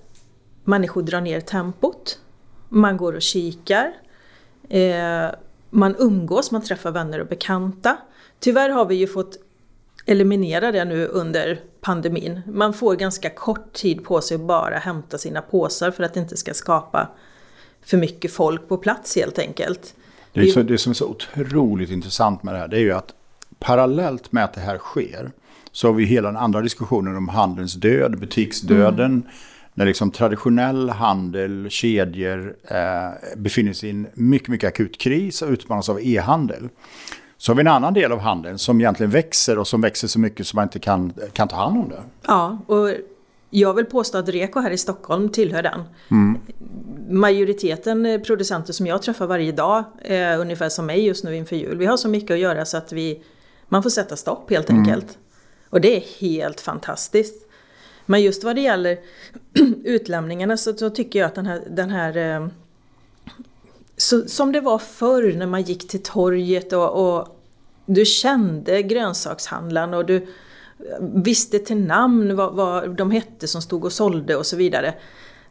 människor 0.64 1.02
drar 1.02 1.22
ner 1.22 1.42
tempot. 1.42 2.20
Man 2.70 2.98
går 2.98 3.14
och 3.14 3.22
kikar. 3.22 3.94
Eh, 4.70 5.30
man 5.70 5.96
umgås, 6.00 6.52
man 6.52 6.62
träffar 6.62 6.92
vänner 6.92 7.20
och 7.20 7.28
bekanta. 7.28 7.98
Tyvärr 8.40 8.70
har 8.70 8.86
vi 8.86 8.96
ju 8.96 9.08
fått 9.08 9.38
eliminera 10.06 10.72
det 10.72 10.86
nu 10.86 11.06
under 11.06 11.60
pandemin. 11.82 12.42
Man 12.48 12.74
får 12.74 12.96
ganska 12.96 13.30
kort 13.30 13.74
tid 13.74 14.04
på 14.04 14.22
sig 14.22 14.36
att 14.36 14.42
bara 14.42 14.78
hämta 14.78 15.18
sina 15.18 15.42
påsar 15.42 15.92
för 15.92 16.04
att 16.04 16.14
det 16.14 16.20
inte 16.20 16.38
ska 16.38 16.54
skapa 16.54 17.08
för 17.86 17.98
mycket 17.98 18.32
folk 18.32 18.68
på 18.68 18.78
plats 18.78 19.16
helt 19.16 19.40
enkelt. 19.40 19.96
Det, 20.34 20.48
så, 20.48 20.62
det 20.62 20.78
som 20.78 20.90
är 20.90 20.94
så 20.94 21.06
otroligt 21.08 21.90
intressant 21.90 22.44
med 22.44 22.54
det 22.54 22.60
här 22.60 22.68
det 22.68 22.78
är 22.78 22.82
ju 22.82 22.92
att 22.92 23.14
parallellt 23.60 24.32
med 24.32 24.44
att 24.44 24.54
det 24.54 24.62
här 24.62 24.78
sker 24.78 25.32
så 25.72 25.88
har 25.88 25.94
vi 25.94 26.06
hela 26.06 26.28
den 26.28 26.38
andra 26.38 26.62
diskussionen 26.62 27.16
om 27.16 27.30
handelns 27.30 27.74
död, 27.74 28.20
butiksdöden. 28.20 29.06
Mm. 29.06 29.24
När 29.74 29.86
liksom 29.86 30.12
traditionell 30.12 30.90
handel, 30.90 31.68
kedjor 31.70 32.56
eh, 32.64 33.38
befinner 33.38 33.74
sig 33.74 33.90
i 33.90 33.92
en 33.92 34.08
mycket, 34.14 34.48
mycket 34.48 34.68
akut 34.68 34.98
kris 34.98 35.42
och 35.42 35.50
utmanas 35.50 35.90
av 35.90 36.00
e-handel. 36.02 36.70
Så 37.38 37.52
har 37.52 37.56
vi 37.56 37.62
en 37.62 37.68
annan 37.68 37.94
del 37.94 38.12
av 38.12 38.20
handeln 38.20 38.58
som 38.58 38.82
egentligen 38.82 39.10
växer 39.10 39.60
och 39.60 39.68
som 39.68 39.82
växer 39.82 40.08
så 40.08 40.20
mycket 40.20 40.48
som 40.48 40.58
man 40.58 40.64
inte 40.64 40.80
kan, 40.80 41.14
kan 41.34 41.48
ta 41.48 41.56
hand 41.56 41.78
om 41.78 41.90
det. 41.90 42.04
Ja, 42.28 42.58
och 42.68 42.90
jag 43.50 43.74
vill 43.74 43.86
påstå 43.86 44.18
att 44.18 44.30
Reko 44.30 44.60
här 44.60 44.72
i 44.72 44.78
Stockholm 44.78 45.30
tillhör 45.30 45.64
den. 45.64 45.84
Mm. 46.12 46.40
Majoriteten 47.10 48.22
producenter 48.26 48.74
som 48.74 48.88
jag 48.88 49.02
träffar 49.02 49.28
varje 49.28 49.52
dag 49.52 49.84
är 50.02 50.38
ungefär 50.38 50.70
som 50.70 50.86
mig 50.86 51.06
just 51.06 51.24
nu 51.24 51.36
inför 51.36 51.56
jul. 51.56 51.78
Vi 51.78 51.86
har 51.86 51.98
så 51.98 52.08
mycket 52.08 52.32
att 52.32 52.40
göra 52.40 52.66
så 52.66 52.78
att 52.78 52.94
vi, 52.94 53.24
man 53.68 53.84
får 53.84 53.90
sätta 53.90 54.16
stopp 54.16 54.50
helt 54.50 54.70
mm. 54.70 54.82
enkelt. 54.82 55.18
Och 55.70 55.82
det 55.82 55.96
är 55.96 56.04
helt 56.20 56.62
fantastiskt. 56.62 57.48
Men 58.06 58.22
just 58.22 58.44
vad 58.44 58.56
det 58.56 58.62
gäller 58.62 58.98
utlämningarna 59.84 60.58
så, 60.58 60.74
så, 60.74 60.90
tycker 60.90 61.20
jag 61.20 61.28
att 61.28 61.36
den 61.36 61.46
här, 61.46 61.62
den 61.70 61.90
här 61.90 62.18
eh, 62.18 62.48
så, 63.98 64.28
som 64.28 64.52
det 64.52 64.62
var 64.62 64.78
förr 64.78 65.34
när 65.34 65.48
man 65.48 65.62
gick 65.62 65.88
till 65.88 66.04
torget 66.04 66.74
och, 66.74 67.18
och 67.18 67.28
du 67.86 68.06
kände 68.06 68.82
grönsakshandlaren 68.82 69.94
och 69.94 70.06
du 70.06 70.28
visste 71.00 71.60
till 71.60 71.78
namn 71.78 72.36
vad, 72.36 72.54
vad 72.54 72.96
de 72.96 73.12
hette 73.12 73.48
som 73.48 73.62
stod 73.62 73.86
och 73.86 73.92
sålde 73.92 74.36
och 74.36 74.46
så 74.46 74.56
vidare. 74.56 74.94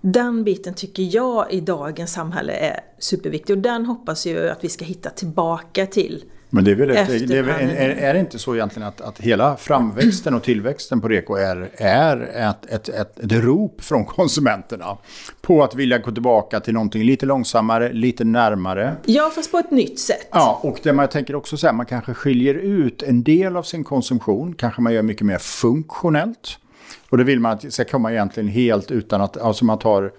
Den 0.00 0.44
biten 0.44 0.74
tycker 0.74 1.16
jag 1.16 1.52
i 1.52 1.60
dagens 1.60 2.12
samhälle 2.12 2.52
är 2.52 2.80
superviktig 2.98 3.56
och 3.56 3.62
den 3.62 3.86
hoppas 3.86 4.26
jag 4.26 4.48
att 4.48 4.64
vi 4.64 4.68
ska 4.68 4.84
hitta 4.84 5.10
tillbaka 5.10 5.86
till. 5.86 6.24
Men 6.54 6.64
det 6.64 6.70
är 6.70 6.74
väl 6.74 6.90
ett, 6.90 7.28
det 7.28 7.38
är, 7.38 7.48
är, 7.48 7.88
är, 7.88 8.14
det 8.14 8.20
inte 8.20 8.38
så 8.38 8.54
egentligen 8.54 8.88
att, 8.88 9.00
att 9.00 9.20
hela 9.20 9.56
framväxten 9.56 10.34
och 10.34 10.42
tillväxten 10.42 11.00
på 11.00 11.08
Reko 11.08 11.34
är, 11.34 11.70
är 11.76 12.20
ett, 12.50 12.66
ett, 12.66 12.88
ett, 12.88 13.18
ett 13.18 13.32
rop 13.32 13.84
från 13.84 14.04
konsumenterna 14.04 14.96
på 15.40 15.64
att 15.64 15.74
vilja 15.74 15.98
gå 15.98 16.12
tillbaka 16.12 16.60
till 16.60 16.74
någonting 16.74 17.04
lite 17.04 17.26
långsammare, 17.26 17.92
lite 17.92 18.24
närmare. 18.24 18.96
Ja, 19.04 19.30
fast 19.34 19.50
på 19.50 19.58
ett 19.58 19.70
nytt 19.70 19.98
sätt. 19.98 20.28
Ja, 20.30 20.60
och 20.62 20.80
det 20.82 20.92
man 20.92 21.08
tänker 21.08 21.34
också 21.34 21.56
så 21.56 21.66
här, 21.66 21.74
man 21.74 21.86
kanske 21.86 22.14
skiljer 22.14 22.54
ut 22.54 23.02
en 23.02 23.22
del 23.22 23.56
av 23.56 23.62
sin 23.62 23.84
konsumtion, 23.84 24.54
kanske 24.54 24.82
man 24.82 24.92
gör 24.92 25.02
mycket 25.02 25.26
mer 25.26 25.38
funktionellt. 25.38 26.58
Och 27.10 27.18
det 27.18 27.24
vill 27.24 27.40
man 27.40 27.52
att 27.52 27.60
det 27.60 27.70
ska 27.70 27.84
komma 27.84 28.12
egentligen 28.12 28.48
helt 28.48 28.90
utan 28.90 29.20
att, 29.20 29.36
alltså 29.36 29.64
man 29.64 29.78
tar 29.78 30.12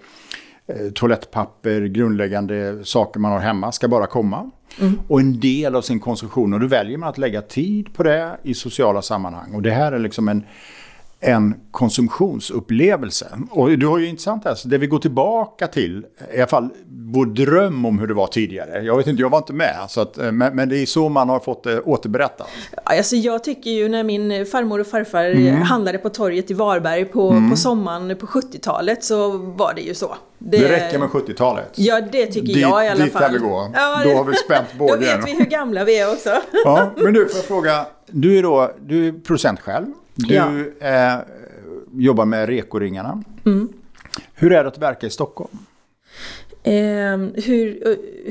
Eh, 0.68 0.92
toalettpapper, 0.92 1.82
grundläggande 1.82 2.86
saker 2.86 3.20
man 3.20 3.32
har 3.32 3.40
hemma 3.40 3.72
ska 3.72 3.88
bara 3.88 4.08
komma. 4.08 4.52
Mm. 4.80 5.00
Och 5.08 5.20
en 5.20 5.40
del 5.40 5.76
av 5.76 5.82
sin 5.82 6.00
konsumtion, 6.00 6.54
och 6.54 6.60
då 6.60 6.68
väljer 6.68 6.98
man 6.98 7.10
att 7.10 7.18
lägga 7.18 7.42
tid 7.42 7.94
på 7.94 8.04
det 8.04 8.38
i 8.44 8.54
sociala 8.54 9.02
sammanhang. 9.02 9.54
Och 9.54 9.62
det 9.62 9.72
här 9.72 9.92
är 9.92 10.00
liksom 10.00 10.28
en 10.28 10.44
en 11.26 11.56
konsumtionsupplevelse. 11.72 13.28
Och 13.52 13.78
du 13.78 13.88
har 13.88 13.98
ju 13.98 14.08
intressant 14.08 14.46
här, 14.46 14.56
så 14.56 14.68
det 14.68 14.78
vi 14.78 14.88
går 14.88 15.00
tillbaka 15.00 15.68
till, 15.68 16.06
i 16.34 16.38
alla 16.38 16.48
fall 16.48 16.70
vår 16.88 17.26
dröm 17.26 17.86
om 17.86 18.00
hur 18.00 18.08
det 18.08 18.14
var 18.14 18.28
tidigare. 18.28 18.82
Jag 18.82 18.98
vet 18.98 19.08
inte, 19.08 19.22
jag 19.22 19.30
var 19.30 19.38
inte 19.38 19.54
med, 19.54 19.76
så 19.90 20.02
att, 20.02 20.18
eh, 20.18 20.32
men, 20.32 20.56
men 20.56 20.70
det 20.70 20.78
är 20.78 20.86
så 20.86 21.10
man 21.10 21.30
har 21.30 21.40
fått 21.40 21.64
det 21.64 21.82
återberättat. 21.82 22.48
Alltså 22.84 23.16
jag 23.16 23.44
tycker 23.44 23.72
ju 23.72 23.90
när 23.90 24.04
min 24.04 24.46
farmor 24.46 24.80
och 24.80 24.88
farfar 24.88 25.26
mm. 25.26 25.62
handlade 25.62 25.98
på 25.98 26.10
torget 26.10 26.52
i 26.52 26.54
Varberg 26.54 27.06
på, 27.06 27.32
mm. 27.32 27.50
på 27.50 27.58
sommaren 27.58 28.18
på 28.18 28.26
70-talet 28.26 29.04
så 29.04 29.38
var 29.38 29.74
det 29.74 29.82
ju 29.82 29.94
så. 29.94 30.16
Det, 30.38 30.58
det 30.58 30.72
räcker 30.72 31.00
med 31.00 31.10
70-talet. 31.10 31.72
Ja, 31.76 32.02
det 32.12 32.26
tycker 32.26 32.48
dit, 32.48 32.58
jag 32.58 32.86
i 32.86 32.90
alla 32.90 33.04
dit 33.04 33.14
fall. 33.14 33.32
Dit 33.32 33.42
kan 33.42 33.50
vi 33.50 33.54
gå. 33.54 33.72
Ja, 33.74 34.02
då 34.04 34.10
har 34.10 34.24
vi 34.24 34.36
spänt 34.36 34.68
bågen. 34.78 34.96
Då 35.00 35.06
vet 35.06 35.28
vi 35.28 35.38
hur 35.38 35.46
gamla 35.46 35.84
vi 35.84 36.00
är 36.00 36.14
också. 36.14 36.30
ja, 36.66 36.92
men 36.98 37.14
du, 37.14 37.28
får 37.28 37.38
jag 37.38 37.46
fråga. 37.46 37.86
Du 38.08 38.38
är 38.38 38.44
då 38.44 38.72
du 38.86 39.08
är 39.08 39.12
producent 39.12 39.60
själv. 39.60 39.86
Du 40.16 40.34
ja. 40.34 40.50
eh, 40.80 41.20
jobbar 41.94 42.26
med 42.26 42.50
Rekoringarna. 42.50 43.24
Mm. 43.46 43.70
Hur 44.34 44.52
är 44.52 44.64
det 44.64 44.70
att 44.70 44.78
verka 44.78 45.08
i 45.08 45.10
Stockholm? 45.10 45.58
Eh, 46.64 46.74
hur, 47.46 47.80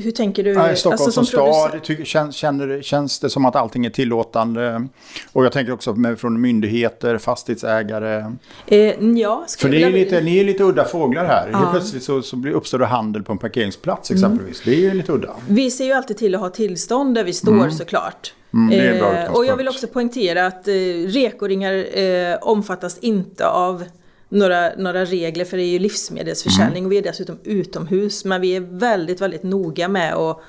hur 0.01 0.11
tänker 0.11 0.43
du? 0.43 0.49
Ja, 0.49 0.75
Stockholm 0.75 0.93
alltså, 0.93 1.11
som, 1.11 1.25
som 1.25 1.53
stad, 1.53 1.83
tycker, 1.83 2.05
känns, 2.05 2.35
känner, 2.35 2.81
känns 2.81 3.19
det 3.19 3.29
som 3.29 3.45
att 3.45 3.55
allting 3.55 3.85
är 3.85 3.89
tillåtande? 3.89 4.87
Och 5.31 5.45
jag 5.45 5.51
tänker 5.51 5.73
också 5.73 5.93
med, 5.93 6.19
från 6.19 6.41
myndigheter, 6.41 7.17
fastighetsägare. 7.17 8.31
Eh, 8.67 8.79
ja, 9.15 9.45
För 9.59 9.69
det 9.69 9.83
är 9.83 9.91
lite, 9.91 10.21
ni 10.21 10.37
är 10.37 10.43
lite 10.43 10.63
udda 10.63 10.85
fåglar 10.85 11.25
här. 11.25 11.49
Ja. 11.51 11.57
Helt 11.57 11.71
plötsligt 11.71 12.03
så, 12.03 12.21
så 12.21 12.47
uppstår 12.47 12.79
det 12.79 12.85
handel 12.85 13.23
på 13.23 13.31
en 13.31 13.37
parkeringsplats 13.37 14.11
mm. 14.11 14.17
exempelvis. 14.17 14.65
Mm. 14.65 14.79
Det 14.79 14.85
är 14.85 14.89
ju 14.89 14.97
lite 14.97 15.11
udda. 15.11 15.35
Vi 15.47 15.71
ser 15.71 15.85
ju 15.85 15.91
alltid 15.91 16.17
till 16.17 16.35
att 16.35 16.41
ha 16.41 16.49
tillstånd 16.49 17.15
där 17.15 17.23
vi 17.23 17.33
står 17.33 17.53
mm. 17.53 17.71
såklart. 17.71 18.33
Mm, 18.55 19.01
eh, 19.01 19.33
och 19.33 19.45
jag 19.45 19.57
vill 19.57 19.67
också 19.67 19.87
poängtera 19.87 20.45
att 20.45 20.67
eh, 20.67 20.73
rekoringar 21.07 21.97
eh, 21.99 22.37
omfattas 22.41 22.97
inte 22.97 23.47
av 23.47 23.83
några, 24.29 24.75
några 24.77 25.05
regler 25.05 25.45
för 25.45 25.57
det 25.57 25.63
är 25.63 25.71
ju 25.71 25.79
livsmedelsförsäljning 25.79 26.77
mm. 26.77 26.85
och 26.85 26.91
vi 26.91 26.97
är 26.97 27.03
dessutom 27.03 27.37
utomhus. 27.43 28.25
Men 28.25 28.41
vi 28.41 28.55
är 28.55 28.59
väldigt, 28.59 29.21
väldigt 29.21 29.43
noga 29.43 29.87
med 29.87 30.13
att 30.13 30.41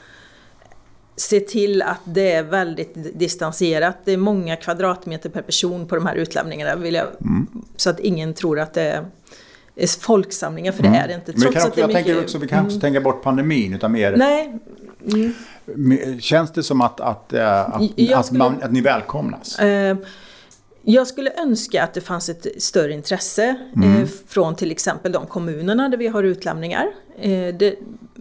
se 1.17 1.41
till 1.41 1.83
att 1.83 2.01
det 2.05 2.33
är 2.33 2.43
väldigt 2.43 3.19
distanserat. 3.19 3.97
Det 4.05 4.13
är 4.13 4.17
många 4.17 4.57
kvadratmeter 4.57 5.29
per 5.29 5.43
person 5.43 5.87
på 5.87 5.95
de 5.95 6.07
här 6.07 6.15
utlämningarna. 6.15 6.77
Vill 6.77 6.95
jag, 6.95 7.07
mm. 7.21 7.47
Så 7.77 7.91
att 7.91 8.01
ingen 8.01 8.35
tror 8.35 8.61
att 8.61 8.75
det 8.75 9.05
är 9.77 10.01
folksamlingar, 10.01 10.73
för 10.73 10.83
det 10.83 10.89
mm. 10.89 11.01
är 11.01 11.09
det 11.09 11.15
inte. 11.15 11.33
Trots 11.33 11.45
kan 11.45 11.55
också, 11.55 11.69
att 11.69 11.75
det 11.75 11.81
är 11.81 11.83
jag 11.83 11.89
mycket... 11.89 12.07
tänker 12.07 12.23
också, 12.23 12.39
vi 12.39 12.49
kan 12.49 12.59
inte 12.59 12.71
mm. 12.71 12.81
tänka 12.81 13.01
bort 13.01 13.23
pandemin, 13.23 13.75
utan 13.75 13.93
mer... 13.93 14.17
Nej. 14.17 14.59
Mm. 15.69 16.21
Känns 16.21 16.53
det 16.53 16.63
som 16.63 16.81
att, 16.81 17.01
att, 17.01 17.33
eh, 17.33 17.61
att, 17.61 17.91
skulle, 17.91 18.17
att, 18.17 18.31
man, 18.31 18.63
att 18.63 18.73
ni 18.73 18.81
välkomnas? 18.81 19.59
Eh, 19.59 19.97
jag 20.89 21.07
skulle 21.07 21.31
önska 21.43 21.85
att 21.85 21.95
det 21.95 22.01
fanns 22.01 22.29
ett 22.29 22.63
större 22.63 22.93
intresse 22.93 23.45
eh, 23.77 23.83
mm. 23.83 24.03
eh, 24.03 24.09
från 24.27 24.55
till 24.55 24.71
exempel 24.71 25.13
de 25.13 25.27
kommunerna 25.27 25.89
där 25.89 25.99
vi 25.99 26.07
har 26.07 26.23
utlämningar. 26.23 26.87
Eh, 27.19 27.55
det, 27.55 27.79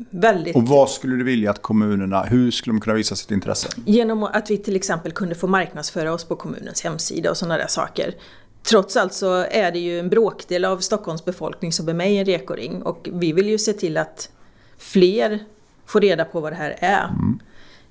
väldigt... 0.09 0.55
Och 0.55 0.67
vad 0.67 0.89
skulle 0.89 1.15
du 1.15 1.23
vilja 1.23 1.51
att 1.51 1.61
kommunerna, 1.61 2.23
hur 2.23 2.51
skulle 2.51 2.73
de 2.73 2.81
kunna 2.81 2.95
visa 2.95 3.15
sitt 3.15 3.31
intresse? 3.31 3.67
Genom 3.85 4.23
att 4.23 4.49
vi 4.49 4.57
till 4.57 4.75
exempel 4.75 5.11
kunde 5.11 5.35
få 5.35 5.47
marknadsföra 5.47 6.13
oss 6.13 6.23
på 6.23 6.35
kommunens 6.35 6.83
hemsida 6.83 7.29
och 7.29 7.37
sådana 7.37 7.57
där 7.57 7.67
saker. 7.67 8.15
Trots 8.63 8.97
allt 8.97 9.13
så 9.13 9.33
är 9.33 9.71
det 9.71 9.79
ju 9.79 9.99
en 9.99 10.09
bråkdel 10.09 10.65
av 10.65 10.77
Stockholms 10.77 11.25
befolkning 11.25 11.71
som 11.71 11.89
är 11.89 11.93
med 11.93 12.13
i 12.13 12.17
en 12.17 12.25
rekoring 12.25 12.81
och 12.81 13.09
vi 13.13 13.33
vill 13.33 13.49
ju 13.49 13.57
se 13.57 13.73
till 13.73 13.97
att 13.97 14.29
fler 14.77 15.39
Få 15.85 15.99
reda 15.99 16.25
på 16.25 16.39
vad 16.39 16.51
det 16.51 16.55
här 16.55 16.75
är. 16.79 17.09
Mm. 17.09 17.39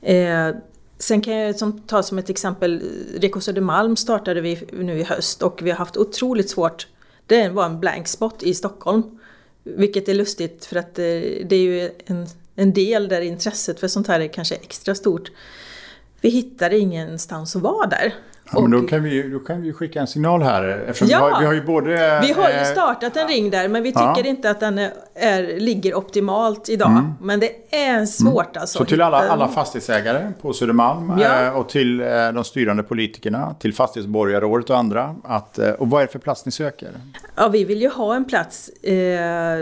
Eh, 0.02 0.56
sen 0.98 1.20
kan 1.20 1.34
jag 1.34 1.56
som, 1.56 1.80
ta 1.80 2.02
som 2.02 2.18
ett 2.18 2.30
exempel, 2.30 2.82
Reko 3.16 3.40
Södermalm 3.40 3.96
startade 3.96 4.40
vi 4.40 4.66
nu 4.72 4.98
i 4.98 5.02
höst 5.02 5.42
och 5.42 5.60
vi 5.62 5.70
har 5.70 5.78
haft 5.78 5.96
otroligt 5.96 6.50
svårt, 6.50 6.86
det 7.26 7.48
var 7.48 7.64
en 7.64 7.80
blank 7.80 8.08
spot 8.08 8.42
i 8.42 8.54
Stockholm. 8.54 9.18
Vilket 9.62 10.08
är 10.08 10.14
lustigt 10.14 10.64
för 10.64 10.76
att 10.76 10.98
eh, 10.98 11.04
det 11.44 11.52
är 11.52 11.60
ju 11.60 11.90
en, 12.06 12.26
en 12.54 12.72
del 12.72 13.08
där 13.08 13.20
intresset 13.20 13.80
för 13.80 13.88
sånt 13.88 14.08
här 14.08 14.20
är 14.20 14.28
kanske 14.28 14.54
extra 14.54 14.94
stort. 14.94 15.30
Vi 16.20 16.28
hittade 16.28 16.78
ingenstans 16.78 17.56
att 17.56 17.62
vara 17.62 17.86
där. 17.86 18.14
Ja, 18.54 18.60
men 18.60 18.70
då 18.70 18.80
kan, 18.82 19.02
vi, 19.02 19.28
då 19.28 19.38
kan 19.38 19.62
vi 19.62 19.72
skicka 19.72 20.00
en 20.00 20.06
signal 20.06 20.42
här. 20.42 20.64
Eftersom 20.64 21.08
ja, 21.08 21.26
vi, 21.26 21.32
har, 21.32 21.40
vi 21.40 21.46
har 21.46 21.52
ju 21.52 21.64
både... 21.64 22.20
Vi 22.22 22.32
har 22.32 22.50
ju 22.50 22.56
eh, 22.56 22.64
startat 22.64 23.16
en 23.16 23.28
ring 23.28 23.50
där 23.50 23.68
men 23.68 23.82
vi 23.82 23.88
tycker 23.92 24.24
ja. 24.24 24.26
inte 24.26 24.50
att 24.50 24.60
den 24.60 24.78
är, 25.14 25.60
ligger 25.60 25.94
optimalt 25.94 26.68
idag. 26.68 26.90
Mm. 26.90 27.12
Men 27.20 27.40
det 27.40 27.76
är 27.76 28.06
svårt 28.06 28.46
mm. 28.46 28.60
alltså. 28.60 28.78
Så 28.78 28.84
till 28.84 29.00
alla, 29.00 29.16
alla 29.16 29.48
fastighetsägare 29.48 30.32
på 30.42 30.52
Södermalm 30.52 31.18
ja. 31.18 31.42
Eh, 31.42 31.56
och 31.56 31.68
till 31.68 32.00
eh, 32.00 32.06
de 32.34 32.44
styrande 32.44 32.82
politikerna, 32.82 33.54
till 33.58 33.74
Fastighetsborgarrådet 33.74 34.70
och 34.70 34.78
andra. 34.78 35.16
Att, 35.24 35.58
och 35.58 35.90
vad 35.90 36.02
är 36.02 36.06
det 36.06 36.12
för 36.12 36.18
plats 36.18 36.46
ni 36.46 36.52
söker? 36.52 36.88
Ja, 37.36 37.48
vi 37.48 37.64
vill 37.64 37.82
ju 37.82 37.88
ha 37.88 38.14
en 38.14 38.24
plats 38.24 38.68
eh, 38.68 38.92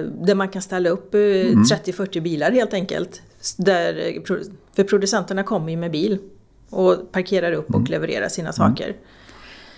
där 0.05 0.35
man 0.35 0.49
kan 0.49 0.63
ställa 0.63 0.91
upp 0.91 1.15
eh, 1.15 1.21
mm. 1.21 1.63
30-40 1.63 2.21
bilar 2.21 2.51
helt 2.51 2.75
enkelt. 2.75 3.23
Där, 3.57 3.95
för 4.77 4.85
producenterna 4.85 5.43
kommer 5.43 5.71
ju 5.71 5.77
med 5.77 5.91
bil 5.91 6.19
och 6.73 7.13
parkerar 7.13 7.53
upp 7.53 7.69
och 7.69 7.75
mm. 7.75 7.91
levererar 7.91 8.29
sina 8.29 8.49
mm. 8.49 8.53
saker. 8.53 8.95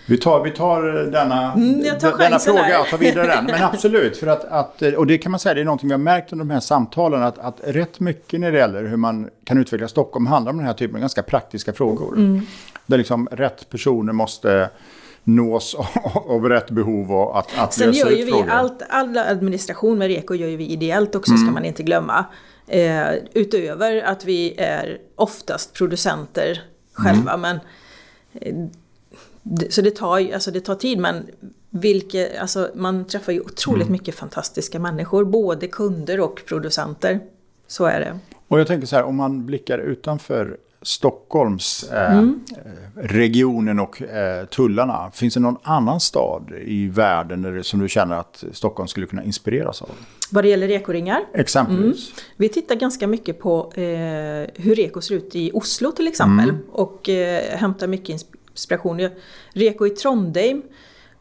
Vi 0.06 0.18
tar, 0.18 0.44
vi 0.44 0.50
tar 0.50 0.82
denna, 1.10 1.52
mm, 1.52 1.98
tar 2.00 2.18
denna 2.18 2.38
fråga 2.38 2.80
och 2.80 2.86
tar 2.86 2.98
vidare 2.98 3.26
den. 3.26 3.44
Men 3.44 3.62
absolut, 3.72 4.16
för 4.16 4.26
att, 4.26 4.44
att, 4.44 4.82
och 4.82 5.06
det 5.06 5.18
kan 5.18 5.30
man 5.30 5.40
säga, 5.40 5.54
det 5.54 5.60
är 5.60 5.64
någonting 5.64 5.88
vi 5.88 5.92
har 5.92 5.98
märkt 5.98 6.32
under 6.32 6.44
de 6.44 6.50
här 6.50 6.60
samtalen, 6.60 7.22
att, 7.22 7.38
att 7.38 7.60
rätt 7.64 8.00
mycket 8.00 8.40
när 8.40 8.52
det 8.52 8.58
gäller 8.58 8.84
hur 8.84 8.96
man 8.96 9.30
kan 9.44 9.58
utveckla 9.58 9.88
Stockholm 9.88 10.26
handlar 10.26 10.52
om 10.52 10.58
den 10.58 10.66
här 10.66 10.74
typen 10.74 10.94
av 10.94 11.00
ganska 11.00 11.22
praktiska 11.22 11.72
frågor. 11.72 12.16
Mm. 12.16 12.40
Där 12.86 12.98
liksom 12.98 13.28
rätt 13.32 13.70
personer 13.70 14.12
måste 14.12 14.70
nås 15.24 15.76
av 16.14 16.48
rätt 16.48 16.70
behov 16.70 17.12
och 17.12 17.38
att, 17.38 17.58
att 17.58 17.74
Sen 17.74 17.92
gör 17.92 18.10
ju 18.10 18.24
vi 18.24 18.44
allt, 18.50 18.82
all 18.88 19.18
administration 19.18 19.98
med 19.98 20.08
REKO 20.08 20.34
gör 20.34 20.48
ju 20.48 20.56
vi 20.56 20.66
ideellt 20.66 21.14
också, 21.14 21.32
mm. 21.32 21.42
ska 21.42 21.52
man 21.52 21.64
inte 21.64 21.82
glömma. 21.82 22.24
Eh, 22.68 23.12
utöver 23.34 24.02
att 24.02 24.24
vi 24.24 24.54
är 24.58 24.98
oftast 25.16 25.74
producenter 25.74 26.62
själva. 26.94 27.32
Mm. 27.32 27.40
Men, 27.40 27.60
eh, 28.32 29.68
så 29.70 29.82
det 29.82 29.96
tar, 29.96 30.32
alltså 30.32 30.50
det 30.50 30.60
tar 30.60 30.74
tid 30.74 30.98
men 30.98 31.26
vilke, 31.70 32.40
alltså 32.40 32.70
man 32.74 33.04
träffar 33.04 33.32
ju 33.32 33.40
otroligt 33.40 33.82
mm. 33.82 33.92
mycket 33.92 34.14
fantastiska 34.14 34.78
människor. 34.78 35.24
Både 35.24 35.66
kunder 35.66 36.20
och 36.20 36.42
producenter. 36.46 37.20
Så 37.66 37.84
är 37.84 38.00
det. 38.00 38.18
Och 38.48 38.60
jag 38.60 38.66
tänker 38.66 38.86
så 38.86 38.96
här, 38.96 39.04
om 39.04 39.16
man 39.16 39.46
blickar 39.46 39.78
utanför 39.78 40.56
Stockholms 40.84 41.84
eh, 41.92 42.18
mm. 42.18 42.40
regionen 42.94 43.80
och 43.80 44.02
eh, 44.02 44.46
tullarna. 44.46 45.10
Finns 45.10 45.34
det 45.34 45.40
någon 45.40 45.56
annan 45.62 46.00
stad 46.00 46.52
i 46.64 46.86
världen 46.86 47.42
där, 47.42 47.62
som 47.62 47.80
du 47.80 47.88
känner 47.88 48.16
att 48.16 48.44
Stockholm 48.52 48.88
skulle 48.88 49.06
kunna 49.06 49.24
inspireras 49.24 49.82
av? 49.82 49.90
Vad 50.30 50.44
det 50.44 50.48
gäller 50.48 50.70
ekoringar? 50.70 51.20
Exempelvis. 51.34 52.12
Mm. 52.12 52.24
Vi 52.36 52.48
tittar 52.48 52.74
ganska 52.74 53.06
mycket 53.06 53.40
på 53.40 53.72
eh, 53.74 53.82
hur 54.54 54.74
reko 54.74 55.00
ser 55.00 55.14
ut 55.14 55.36
i 55.36 55.50
Oslo 55.54 55.92
till 55.92 56.08
exempel. 56.08 56.48
Mm. 56.48 56.62
Och 56.72 57.08
eh, 57.08 57.58
hämtar 57.58 57.86
mycket 57.86 58.08
inspiration. 58.54 59.10
Reko 59.52 59.86
i 59.86 59.90
Trondheim 59.90 60.62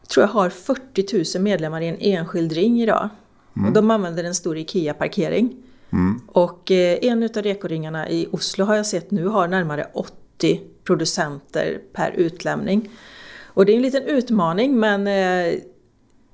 tror 0.08 0.26
jag 0.26 0.32
har 0.32 0.50
40 0.50 1.38
000 1.38 1.42
medlemmar 1.42 1.80
i 1.80 1.88
en 1.88 1.96
enskild 1.98 2.52
ring 2.52 2.82
idag. 2.82 3.08
Mm. 3.56 3.68
Och 3.68 3.74
de 3.74 3.90
använder 3.90 4.24
en 4.24 4.34
stor 4.34 4.58
IKEA-parkering. 4.58 5.56
Mm. 5.94 6.20
Och 6.26 6.70
eh, 6.70 6.98
en 7.02 7.22
av 7.22 7.28
rekoringarna 7.42 8.08
i 8.08 8.28
Oslo 8.32 8.64
har 8.64 8.74
jag 8.74 8.86
sett 8.86 9.10
nu 9.10 9.26
har 9.26 9.48
närmare 9.48 9.86
80 9.94 10.60
producenter 10.84 11.80
per 11.92 12.10
utlämning. 12.10 12.90
Och 13.44 13.66
det 13.66 13.72
är 13.72 13.76
en 13.76 13.82
liten 13.82 14.02
utmaning 14.02 14.80
men 14.80 15.06
eh, 15.06 15.54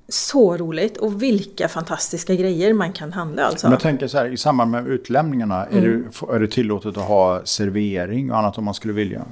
så 0.08 0.56
roligt 0.56 0.96
och 0.96 1.22
vilka 1.22 1.68
fantastiska 1.68 2.34
grejer 2.34 2.74
man 2.74 2.92
kan 2.92 3.12
handla 3.12 3.42
alltså. 3.44 3.66
Men 3.66 3.72
jag 3.72 3.80
tänker 3.80 4.06
så 4.06 4.18
här, 4.18 4.26
i 4.26 4.36
samband 4.36 4.70
med 4.70 4.86
utlämningarna, 4.86 5.66
mm. 5.66 5.84
är, 5.84 5.88
det, 5.88 6.34
är 6.34 6.40
det 6.40 6.48
tillåtet 6.48 6.96
att 6.96 7.04
ha 7.04 7.44
servering 7.44 8.30
och 8.30 8.38
annat 8.38 8.58
om 8.58 8.64
man 8.64 8.74
skulle 8.74 8.94
vilja? 8.94 9.24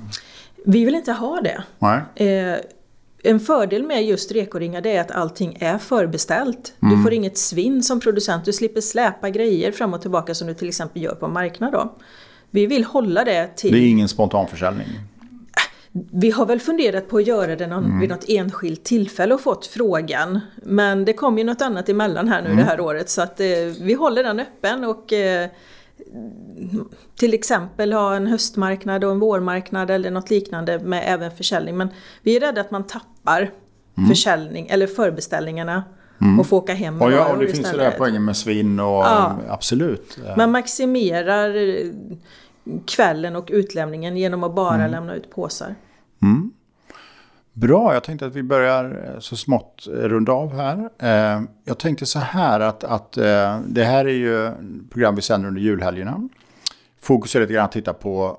Vi 0.65 0.85
vill 0.85 0.95
inte 0.95 1.13
ha 1.13 1.41
det. 1.41 1.63
Nej. 1.79 2.29
Eh, 2.31 2.57
en 3.23 3.41
fördel 3.41 3.83
med 3.83 4.05
just 4.05 4.33
rekoringar 4.33 4.87
är 4.87 5.01
att 5.01 5.11
allting 5.11 5.57
är 5.61 5.79
förbeställt. 5.79 6.75
Mm. 6.83 6.97
Du 6.97 7.03
får 7.03 7.13
inget 7.13 7.39
svinn 7.39 7.83
som 7.83 8.01
producent, 8.01 8.45
du 8.45 8.53
slipper 8.53 8.81
släpa 8.81 9.31
grejer 9.31 9.73
fram 9.73 9.95
och 9.95 10.01
tillbaka 10.01 10.35
som 10.35 10.49
du 10.49 10.55
till 10.55 10.69
exempel 10.69 11.03
gör 11.03 11.15
på 11.15 11.27
en 11.27 11.33
marknad. 11.33 11.73
Då. 11.73 11.95
Vi 12.51 12.67
vill 12.67 12.85
hålla 12.85 13.25
det 13.25 13.57
till... 13.57 13.73
Det 13.73 13.79
är 13.79 13.89
ingen 13.89 14.09
spontanförsäljning? 14.09 14.87
Vi 16.13 16.31
har 16.31 16.47
väl 16.47 16.61
funderat 16.61 17.09
på 17.09 17.17
att 17.17 17.27
göra 17.27 17.57
det 17.57 17.67
någon, 17.67 17.85
mm. 17.85 18.01
vid 18.01 18.09
något 18.09 18.25
enskilt 18.29 18.85
tillfälle 18.85 19.35
och 19.35 19.41
fått 19.41 19.67
frågan. 19.67 20.41
Men 20.63 21.05
det 21.05 21.13
kom 21.13 21.39
ju 21.39 21.45
något 21.45 21.63
annat 21.63 21.89
emellan 21.89 22.29
här 22.29 22.43
nu 22.43 22.47
mm. 22.47 22.59
det 22.59 22.65
här 22.65 22.81
året 22.81 23.11
så 23.11 23.23
att 23.23 23.41
eh, 23.41 23.47
vi 23.81 23.95
håller 23.95 24.25
den 24.25 24.41
öppen 24.41 24.85
och 24.85 25.13
eh, 25.13 25.49
till 27.17 27.35
exempel 27.35 27.93
ha 27.93 28.15
en 28.15 28.27
höstmarknad 28.27 29.05
och 29.05 29.11
en 29.11 29.19
vårmarknad 29.19 29.91
eller 29.91 30.11
något 30.11 30.31
liknande 30.31 30.79
med 30.79 31.03
även 31.07 31.31
försäljning. 31.31 31.77
Men 31.77 31.89
vi 32.23 32.37
är 32.37 32.41
rädda 32.41 32.61
att 32.61 32.71
man 32.71 32.87
tappar 32.87 33.51
mm. 33.97 34.09
försäljning 34.09 34.67
eller 34.69 34.87
förbeställningarna 34.87 35.85
mm. 36.21 36.41
och 36.41 36.47
få 36.47 36.57
åka 36.57 36.75
hem 36.75 37.03
och 37.03 37.13
ja, 37.13 37.33
och 37.33 37.39
det 37.39 37.47
finns 37.47 37.73
ju 37.73 37.77
det 37.77 37.85
här 37.85 37.95
poängen 37.99 38.25
med 38.25 38.37
svinn 38.37 38.81
och 38.81 38.87
ja. 38.87 39.39
absolut. 39.49 40.19
Man 40.37 40.51
maximerar 40.51 41.57
kvällen 42.87 43.37
och 43.37 43.49
utlämningen 43.53 44.17
genom 44.17 44.45
att 44.45 44.55
bara 44.55 44.75
mm. 44.75 44.91
lämna 44.91 45.15
ut 45.15 45.31
påsar. 45.31 45.75
Mm. 46.23 46.51
Bra, 47.61 47.95
jag 47.95 48.05
tänkte 48.05 48.27
att 48.27 48.37
vi 48.37 48.43
börjar 48.43 49.13
eh, 49.15 49.21
så 49.21 49.37
smått 49.37 49.87
eh, 49.87 49.91
runda 49.91 50.33
av 50.33 50.55
här. 50.55 50.91
Eh, 50.99 51.43
jag 51.65 51.79
tänkte 51.79 52.07
så 52.07 52.19
här 52.19 52.61
att, 52.61 52.85
att 52.85 53.13
det 53.67 53.85
här 53.85 54.05
är 54.05 54.09
ju 54.09 54.53
program 54.91 55.15
vi 55.15 55.23
sänder 55.23 55.49
under 55.49 55.61
julhelgerna. 55.61 56.29
Fokus 57.01 57.37
är 57.37 57.41
lite 57.41 57.53
grann 57.53 57.65
att 57.65 57.73
titta 57.73 57.93
på 57.93 58.39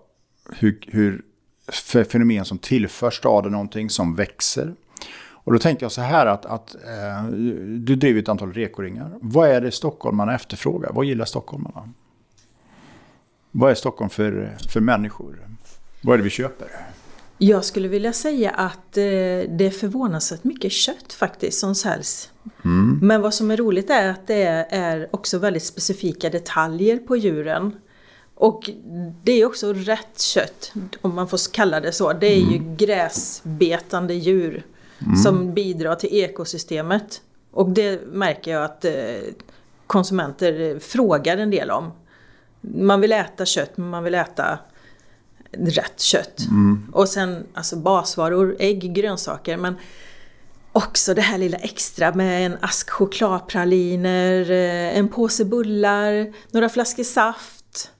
hur, 0.52 0.80
hur 0.88 1.22
fenomen 2.04 2.46
som 2.46 2.58
tillför 2.58 3.12
staden 3.12 3.52
någonting 3.52 3.90
som 3.90 4.16
växer. 4.16 4.74
Och 5.32 5.54
då 5.54 5.60
tänkte 5.60 5.86
jag 5.86 5.92
så 5.92 6.02
här 6.02 6.26
att, 6.26 6.46
att 6.46 6.76
du 7.66 7.96
driver 7.96 8.22
ett 8.22 8.30
antal 8.30 8.54
rekoringar. 8.54 9.12
Vad 9.22 9.50
är 9.50 9.62
det 9.62 9.72
stockholmarna 9.72 10.36
efterfrågar? 10.36 10.92
Vad 10.94 11.06
gillar 11.06 11.26
stockholmarna? 11.26 11.90
Vad 13.52 13.72
är 13.72 13.76
Stockholm 13.76 14.10
för, 14.10 14.56
för 14.70 14.80
människor? 14.80 15.40
Vad 16.02 16.14
är 16.14 16.18
det 16.18 16.24
vi 16.24 16.30
köper? 16.30 16.68
Jag 17.42 17.66
skulle 17.66 17.88
vilja 17.88 18.14
säga 18.14 18.50
att 18.50 18.98
eh, 18.98 19.04
det 19.50 19.62
är 19.66 19.70
förvånansvärt 19.70 20.44
mycket 20.44 20.72
kött 20.72 21.14
faktiskt 21.14 21.60
som 21.60 21.76
säljs. 21.76 22.32
Mm. 22.66 23.00
Men 23.02 23.22
vad 23.22 23.34
som 23.34 23.52
är 23.52 23.58
roligt 23.58 23.90
är 23.90 24.10
att 24.10 24.28
det 24.28 24.44
är 24.70 25.08
också 25.12 25.38
väldigt 25.38 25.64
specifika 25.64 26.30
detaljer 26.30 26.98
på 26.98 27.18
djuren. 27.18 27.76
Och 28.36 28.70
det 29.24 29.32
är 29.32 29.46
också 29.46 29.74
rätt 29.74 30.20
kött, 30.20 30.74
om 31.02 31.16
man 31.16 31.28
får 31.28 31.54
kalla 31.54 31.80
det 31.80 31.92
så. 31.92 32.14
Det 32.14 32.28
är 32.28 32.42
mm. 32.42 32.54
ju 32.54 32.76
gräsbetande 32.76 34.14
djur 34.14 34.66
mm. 35.06 35.16
som 35.16 35.54
bidrar 35.54 35.96
till 35.96 36.10
ekosystemet. 36.12 37.22
Och 37.52 37.70
det 37.70 38.02
märker 38.08 38.52
jag 38.52 38.64
att 38.64 38.86
eh, 38.86 38.94
konsumenter 39.88 40.80
frågar 40.80 41.38
en 41.38 41.52
del 41.52 41.72
om. 41.72 41.92
Man 42.62 43.02
vill 43.02 43.12
äta 43.12 43.46
kött, 43.46 43.78
men 43.78 43.90
man 43.90 44.04
vill 44.04 44.16
äta 44.16 44.60
Rött 45.58 46.00
kött. 46.00 46.40
Mm. 46.50 46.92
Och 46.94 47.10
sen 47.10 47.48
alltså 47.54 47.76
basvaror, 47.76 48.56
ägg, 48.60 48.94
grönsaker. 48.94 49.58
Men 49.58 49.76
också 50.72 51.14
det 51.14 51.22
här 51.22 51.38
lilla 51.38 51.58
extra 51.58 52.14
med 52.14 52.46
en 52.46 52.58
ask 52.62 52.90
chokladpraliner, 52.90 54.52
eh, 54.52 54.98
en 54.98 55.08
påse 55.08 55.46
bullar, 55.46 56.34
några 56.52 56.70
flaskor 56.70 57.04
saft. 57.04 57.92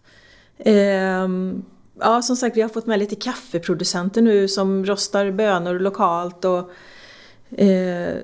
Ehm, 0.60 1.66
ja, 2.00 2.22
som 2.22 2.36
sagt, 2.36 2.58
vi 2.58 2.62
har 2.62 2.70
fått 2.70 2.86
med 2.86 3.00
lite 3.00 3.16
kaffeproducenter 3.16 4.22
nu 4.22 4.48
som 4.48 4.86
rostar 4.86 5.32
bönor 5.32 5.80
lokalt. 5.80 6.46
och 6.46 6.72
eh, 7.60 8.18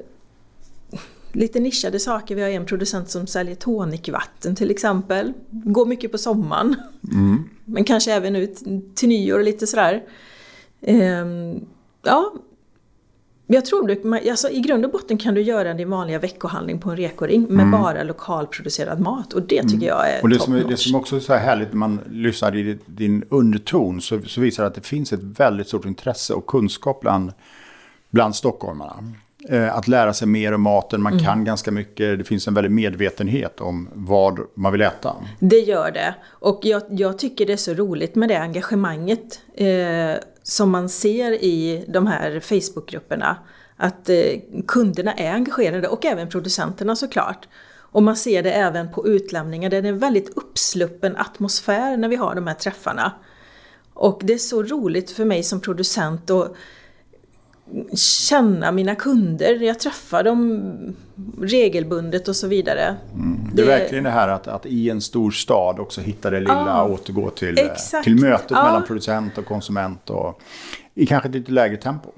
lite 1.36 1.60
nischade 1.60 2.00
saker. 2.00 2.36
Vi 2.36 2.42
har 2.42 2.50
en 2.50 2.66
producent 2.66 3.10
som 3.10 3.28
säljer 3.28 3.56
tonicvatten 3.56 4.56
till 4.56 4.72
exempel. 4.72 5.34
Går 5.50 5.86
mycket 5.86 6.12
på 6.12 6.18
sommaren. 6.18 6.76
Mm. 7.12 7.50
Men 7.66 7.84
kanske 7.84 8.14
även 8.14 8.36
ut 8.36 8.64
till 8.96 9.10
nyår 9.10 9.40
och 9.40 9.46
lite 9.46 9.68
sådär. 9.68 10.04
Ehm, 10.82 11.66
ja, 12.04 12.34
jag 13.48 13.66
tror 13.66 13.88
du, 13.88 14.30
alltså, 14.30 14.50
i 14.50 14.60
grund 14.60 14.86
och 14.86 14.92
botten 14.92 15.18
kan 15.18 15.34
du 15.34 15.42
göra 15.42 15.74
din 15.74 15.90
vanliga 15.90 16.20
veckohandling 16.20 16.80
på 16.80 16.90
en 16.90 16.98
rekoring 16.98 17.42
med 17.42 17.66
mm. 17.66 17.72
bara 17.72 18.04
lokalproducerad 18.04 19.00
mat. 19.00 19.34
Och 19.34 19.42
det 19.42 19.62
tycker 19.62 19.76
mm. 19.76 19.88
jag 19.88 20.10
är 20.10 20.24
Och 20.24 20.30
det 20.30 20.40
som, 20.40 20.54
är, 20.54 20.64
det 20.64 20.78
som 20.78 20.96
också 20.96 21.16
är 21.16 21.20
så 21.20 21.34
här 21.34 21.40
härligt 21.40 21.70
när 21.70 21.78
man 21.78 22.00
lyssnar 22.10 22.56
i 22.56 22.78
din 22.86 23.24
underton 23.30 24.02
så, 24.02 24.22
så 24.22 24.42
visar 24.42 24.64
det 24.64 24.68
att 24.68 24.76
det 24.76 24.86
finns 24.86 25.14
ett 25.14 25.24
väldigt 25.24 25.68
stort 25.68 25.86
intresse 25.86 26.34
och 26.34 26.46
kunskap 26.46 27.02
bland, 27.02 27.34
bland 28.10 28.36
stockholmarna. 28.36 29.14
Eh, 29.50 29.78
att 29.78 29.88
lära 29.88 30.14
sig 30.14 30.28
mer 30.28 30.52
om 30.52 30.62
maten, 30.62 31.02
man 31.02 31.14
mm. 31.14 31.26
kan 31.26 31.44
ganska 31.44 31.72
mycket. 31.72 32.18
Det 32.18 32.24
finns 32.24 32.48
en 32.48 32.54
väldig 32.54 32.72
medvetenhet 32.72 33.62
om 33.62 33.90
vad 33.94 34.40
man 34.56 34.72
vill 34.72 34.82
äta. 34.82 35.16
Det 35.40 35.60
gör 35.60 35.92
det. 35.92 36.16
Och 36.30 36.60
jag, 36.64 36.82
jag 36.90 37.20
tycker 37.20 37.46
det 37.46 37.54
är 37.54 37.58
så 37.58 37.74
roligt 37.74 38.16
med 38.16 38.30
det 38.30 38.40
engagemanget 38.40 39.40
eh, 39.54 40.22
som 40.44 40.72
man 40.72 40.90
ser 40.90 41.32
i 41.32 41.86
de 41.88 42.08
här 42.08 42.40
Facebookgrupperna. 42.40 43.38
Att 43.78 44.10
eh, 44.10 44.16
kunderna 44.68 45.14
är 45.14 45.34
engagerade 45.34 45.88
och 45.88 46.06
även 46.06 46.30
producenterna 46.30 46.96
såklart. 46.96 47.48
Och 47.78 48.04
man 48.04 48.16
ser 48.16 48.44
det 48.44 48.52
även 48.52 48.92
på 48.92 49.08
utlämningar. 49.08 49.70
Det 49.70 49.78
är 49.78 49.84
en 49.84 50.00
väldigt 50.00 50.38
uppsluppen 50.38 51.18
atmosfär 51.18 51.98
när 51.98 52.08
vi 52.08 52.16
har 52.16 52.36
de 52.36 52.48
här 52.48 52.54
träffarna. 52.54 53.12
Och 53.94 54.22
det 54.24 54.34
är 54.34 54.38
så 54.38 54.64
roligt 54.64 55.12
för 55.12 55.26
mig 55.26 55.44
som 55.44 55.62
producent 55.62 56.30
och 56.30 56.56
känna 57.96 58.72
mina 58.72 58.96
kunder. 58.96 59.54
Jag 59.54 59.80
träffar 59.80 60.24
dem 60.24 60.96
regelbundet 61.42 62.28
och 62.28 62.36
så 62.36 62.48
vidare. 62.48 62.96
Mm. 63.14 63.40
Det 63.54 63.62
är 63.62 63.66
det... 63.66 63.72
verkligen 63.72 64.04
det 64.04 64.10
här 64.10 64.28
att, 64.28 64.48
att 64.48 64.66
i 64.66 64.90
en 64.90 65.02
stor 65.02 65.32
stad 65.32 65.80
också 65.80 66.02
hitta 66.02 66.30
det 66.30 66.40
lilla 66.40 66.84
och 66.84 66.94
återgå 66.94 67.30
till, 67.30 67.70
till 68.04 68.22
mötet 68.22 68.52
ah. 68.52 68.64
mellan 68.64 68.84
producent 68.84 69.38
och 69.38 69.46
konsument. 69.46 70.10
Och, 70.10 70.42
I 70.94 71.06
kanske 71.06 71.30
ett 71.30 71.36
lite 71.36 71.52
lägre 71.52 71.78
tempo. 71.78 72.10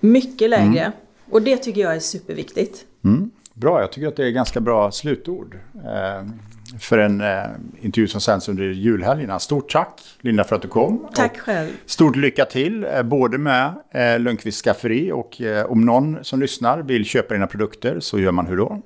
Mycket 0.00 0.50
lägre. 0.50 0.80
Mm. 0.80 0.92
Och 1.30 1.42
det 1.42 1.56
tycker 1.56 1.80
jag 1.80 1.96
är 1.96 2.00
superviktigt. 2.00 2.84
Mm. 3.04 3.30
Bra, 3.54 3.80
jag 3.80 3.92
tycker 3.92 4.08
att 4.08 4.16
det 4.16 4.26
är 4.26 4.30
ganska 4.30 4.60
bra 4.60 4.90
slutord. 4.90 5.58
Eh, 5.74 6.26
för 6.78 6.98
en 6.98 7.20
eh, 7.20 7.26
intervju 7.80 8.08
som 8.08 8.20
sänds 8.20 8.48
under 8.48 8.64
julhelgerna. 8.64 9.38
Stort 9.38 9.72
tack 9.72 10.00
Linda 10.20 10.44
för 10.44 10.56
att 10.56 10.62
du 10.62 10.68
kom. 10.68 11.08
Tack 11.14 11.38
själv. 11.38 11.68
Stort 11.86 12.16
lycka 12.16 12.44
till 12.44 12.84
eh, 12.84 13.02
både 13.02 13.38
med 13.38 13.74
eh, 13.90 14.18
Lundqvist 14.18 14.64
Skafferi 14.64 15.12
och 15.12 15.40
om 15.66 15.84
någon 15.84 16.24
som 16.24 16.40
lyssnar 16.40 16.82
vill 16.82 17.04
köpa 17.04 17.34
dina 17.34 17.46
produkter 17.46 18.00
så 18.00 18.18
gör 18.18 18.32
man 18.32 18.46
hur 18.46 18.56
då? 18.56 18.82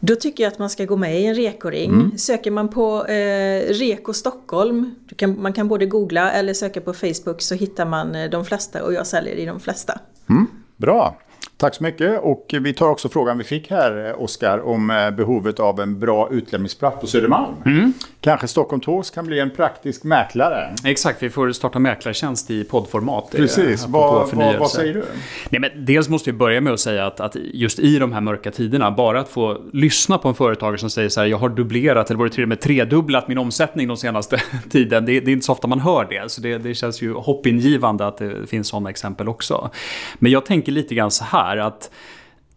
Då 0.00 0.14
tycker 0.14 0.44
jag 0.44 0.52
att 0.52 0.58
man 0.58 0.70
ska 0.70 0.84
gå 0.84 0.96
med 0.96 1.20
i 1.20 1.26
en 1.26 1.34
rekoring. 1.34 1.90
Mm. 1.90 2.18
Söker 2.18 2.50
man 2.50 2.68
på 2.68 3.06
eh, 3.06 3.60
Reko 3.68 4.12
Stockholm, 4.12 4.94
kan, 5.16 5.42
man 5.42 5.52
kan 5.52 5.68
både 5.68 5.86
googla 5.86 6.32
eller 6.32 6.54
söka 6.54 6.80
på 6.80 6.92
Facebook 6.92 7.40
så 7.42 7.54
hittar 7.54 7.86
man 7.86 8.30
de 8.30 8.44
flesta 8.44 8.84
och 8.84 8.92
jag 8.92 9.06
säljer 9.06 9.34
i 9.34 9.46
de 9.46 9.60
flesta. 9.60 10.00
Mm. 10.28 10.46
Bra. 10.76 11.16
Tack 11.62 11.74
så 11.74 11.82
mycket. 11.82 12.20
Och 12.20 12.54
vi 12.60 12.72
tar 12.72 12.88
också 12.88 13.08
frågan 13.08 13.38
vi 13.38 13.44
fick 13.44 13.70
här, 13.70 14.22
Oskar, 14.22 14.66
om 14.66 14.90
eh, 14.90 15.10
behovet 15.10 15.60
av 15.60 15.80
en 15.80 15.98
bra 16.00 16.28
utlämningsplats 16.30 17.00
på 17.00 17.06
Södermalm. 17.06 17.54
Mm. 17.66 17.92
Kanske 18.20 18.48
Stockholm 18.48 18.80
Tågs 18.80 19.10
kan 19.10 19.26
bli 19.26 19.40
en 19.40 19.50
praktisk 19.50 20.04
mäklare. 20.04 20.74
Exakt, 20.84 21.22
vi 21.22 21.30
får 21.30 21.52
starta 21.52 21.78
mäklartjänst 21.78 22.50
i 22.50 22.64
poddformat. 22.64 23.34
Eh, 23.34 23.40
Precis, 23.40 23.86
vad, 23.86 24.30
vad, 24.32 24.58
vad, 24.58 24.70
säger 24.70 24.94
du? 24.94 25.04
Nej, 25.50 25.60
men 25.60 25.84
dels 25.86 26.08
måste 26.08 26.30
vi 26.30 26.38
börja 26.38 26.60
med 26.60 26.72
att 26.72 26.80
säga 26.80 27.06
att, 27.06 27.20
att, 27.20 27.36
just 27.36 27.78
i 27.78 27.98
de 27.98 28.12
här 28.12 28.20
mörka 28.20 28.50
tiderna, 28.50 28.90
bara 28.90 29.20
att 29.20 29.28
få 29.28 29.60
lyssna 29.72 30.18
på 30.18 30.28
en 30.28 30.34
företagare 30.34 30.78
som 30.78 30.90
säger 30.90 31.08
så 31.08 31.20
här, 31.20 31.26
jag 31.26 31.38
har 31.38 31.48
dubblerat 31.48 32.10
eller 32.10 32.18
varit 32.18 32.32
till 32.32 32.42
och 32.42 32.48
med 32.48 32.60
tredubblat 32.60 33.28
min 33.28 33.38
omsättning 33.38 33.88
de 33.88 33.96
senaste 33.96 34.42
tiden. 34.70 35.04
Det, 35.04 35.20
det, 35.20 35.30
är 35.30 35.32
inte 35.32 35.46
så 35.46 35.52
ofta 35.52 35.66
man 35.66 35.80
hör 35.80 36.06
det, 36.10 36.30
så 36.30 36.40
det, 36.40 36.58
det 36.58 36.74
känns 36.74 37.02
ju 37.02 37.14
hoppingivande 37.14 38.06
att 38.06 38.18
det 38.18 38.46
finns 38.46 38.68
sådana 38.68 38.90
exempel 38.90 39.28
också. 39.28 39.70
Men 40.18 40.32
jag 40.32 40.46
tänker 40.46 40.72
lite 40.72 40.94
grann 40.94 41.10
så 41.10 41.24
här, 41.24 41.51
att 41.56 41.90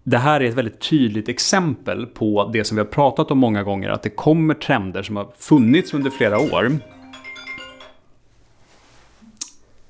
det 0.03 0.17
här 0.17 0.41
är 0.41 0.45
ett 0.45 0.53
väldigt 0.53 0.79
tydligt 0.79 1.29
exempel 1.29 2.05
på 2.05 2.49
det 2.53 2.63
som 2.63 2.77
vi 2.77 2.83
har 2.83 2.87
pratat 2.87 3.31
om 3.31 3.37
många 3.37 3.63
gånger, 3.63 3.89
att 3.89 4.03
det 4.03 4.09
kommer 4.09 4.53
trender 4.53 5.03
som 5.03 5.15
har 5.15 5.27
funnits 5.37 5.93
under 5.93 6.11
flera 6.11 6.39
år. 6.39 6.71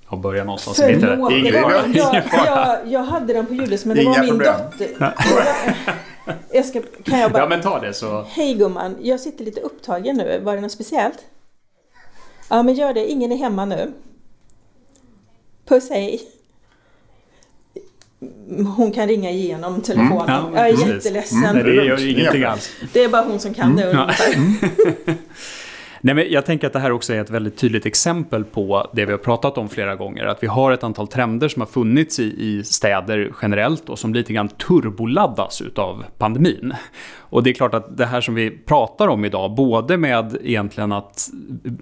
Jag 0.10 0.20
börjar 0.20 0.46
någonstans. 0.46 0.78
Förlåt, 0.78 1.30
det 1.30 1.62
var, 1.62 1.72
jag, 1.72 2.24
jag, 2.34 2.88
jag 2.88 3.04
hade 3.04 3.34
den 3.34 3.46
på 3.46 3.54
ljudet 3.54 3.86
men 3.86 3.98
det 3.98 4.04
Inga 4.04 4.12
var 4.14 4.22
min 4.22 4.30
problem. 4.30 4.54
dotter. 4.80 5.14
Jag 6.52 6.66
ska, 6.66 6.82
kan 7.04 7.20
jag 7.20 7.32
bara... 7.32 7.44
Ja 7.44 7.50
men 7.50 7.62
ta 7.62 7.80
det 7.80 7.94
så. 7.94 8.26
Hej 8.30 8.54
gumman, 8.54 8.96
jag 9.02 9.20
sitter 9.20 9.46
lite 9.46 9.62
upptagen 9.62 10.18
nu. 10.18 10.40
Var 10.44 10.56
det 10.56 10.62
något 10.62 10.72
speciellt? 10.72 11.26
Ja 12.50 12.64
men 12.64 12.74
gör 12.74 12.94
det, 12.94 13.08
ingen 13.08 13.32
är 13.32 13.38
hemma 13.38 13.66
nu. 13.66 13.94
Puss 15.68 15.90
hej 15.90 16.22
hon 18.78 18.92
kan 18.92 19.08
ringa 19.08 19.32
igenom 19.32 19.82
telefonen. 19.82 20.30
Mm, 20.30 20.54
ja, 20.56 20.60
jag 20.60 20.68
är 20.68 20.72
precis. 20.72 20.88
jätteledsen. 20.88 21.46
Mm, 21.46 21.64
det 21.64 21.74
gör 21.74 22.10
ingenting 22.10 22.44
alls. 22.44 22.72
Det 22.94 23.04
är 23.04 23.10
bara 23.10 23.24
hon 23.24 23.40
som 23.40 23.54
kan 23.54 23.76
det. 23.76 23.84
Mm, 23.84 23.98
ja. 25.06 25.14
Nej, 26.06 26.16
men 26.16 26.26
jag 26.30 26.46
tänker 26.46 26.68
att 26.68 26.74
det 26.74 26.80
här 26.80 26.92
också 26.92 27.14
är 27.14 27.22
ett 27.22 27.30
väldigt 27.30 27.58
tydligt 27.58 27.86
exempel 27.86 28.44
på 28.44 28.90
det 28.94 29.06
vi 29.06 29.12
har 29.12 29.20
pratat 29.20 29.58
om 29.58 29.70
flera 29.70 29.96
gånger. 29.96 30.26
Att 30.26 30.44
vi 30.44 30.48
har 30.48 30.72
ett 30.72 30.84
antal 30.84 31.08
trender 31.08 31.48
som 31.48 31.62
har 31.62 31.68
funnits 31.68 32.20
i, 32.20 32.24
i 32.24 32.64
städer 32.64 33.32
generellt 33.42 33.90
och 33.90 34.00
som 34.00 34.14
lite 34.14 34.34
grann 34.34 34.48
turboladdas 34.48 35.62
utav 35.62 36.04
pandemin. 36.18 36.74
Och 37.18 37.44
det 37.44 37.50
är 37.50 37.54
klart 37.54 37.74
att 37.74 37.98
det 37.98 38.06
här 38.06 38.22
som 38.22 38.36
vi 38.36 38.52
pratar 38.52 39.08
om 39.08 39.26
idag, 39.26 39.56
både 39.56 39.98
med 39.98 40.38
egentligen 40.44 40.92
att 40.92 41.30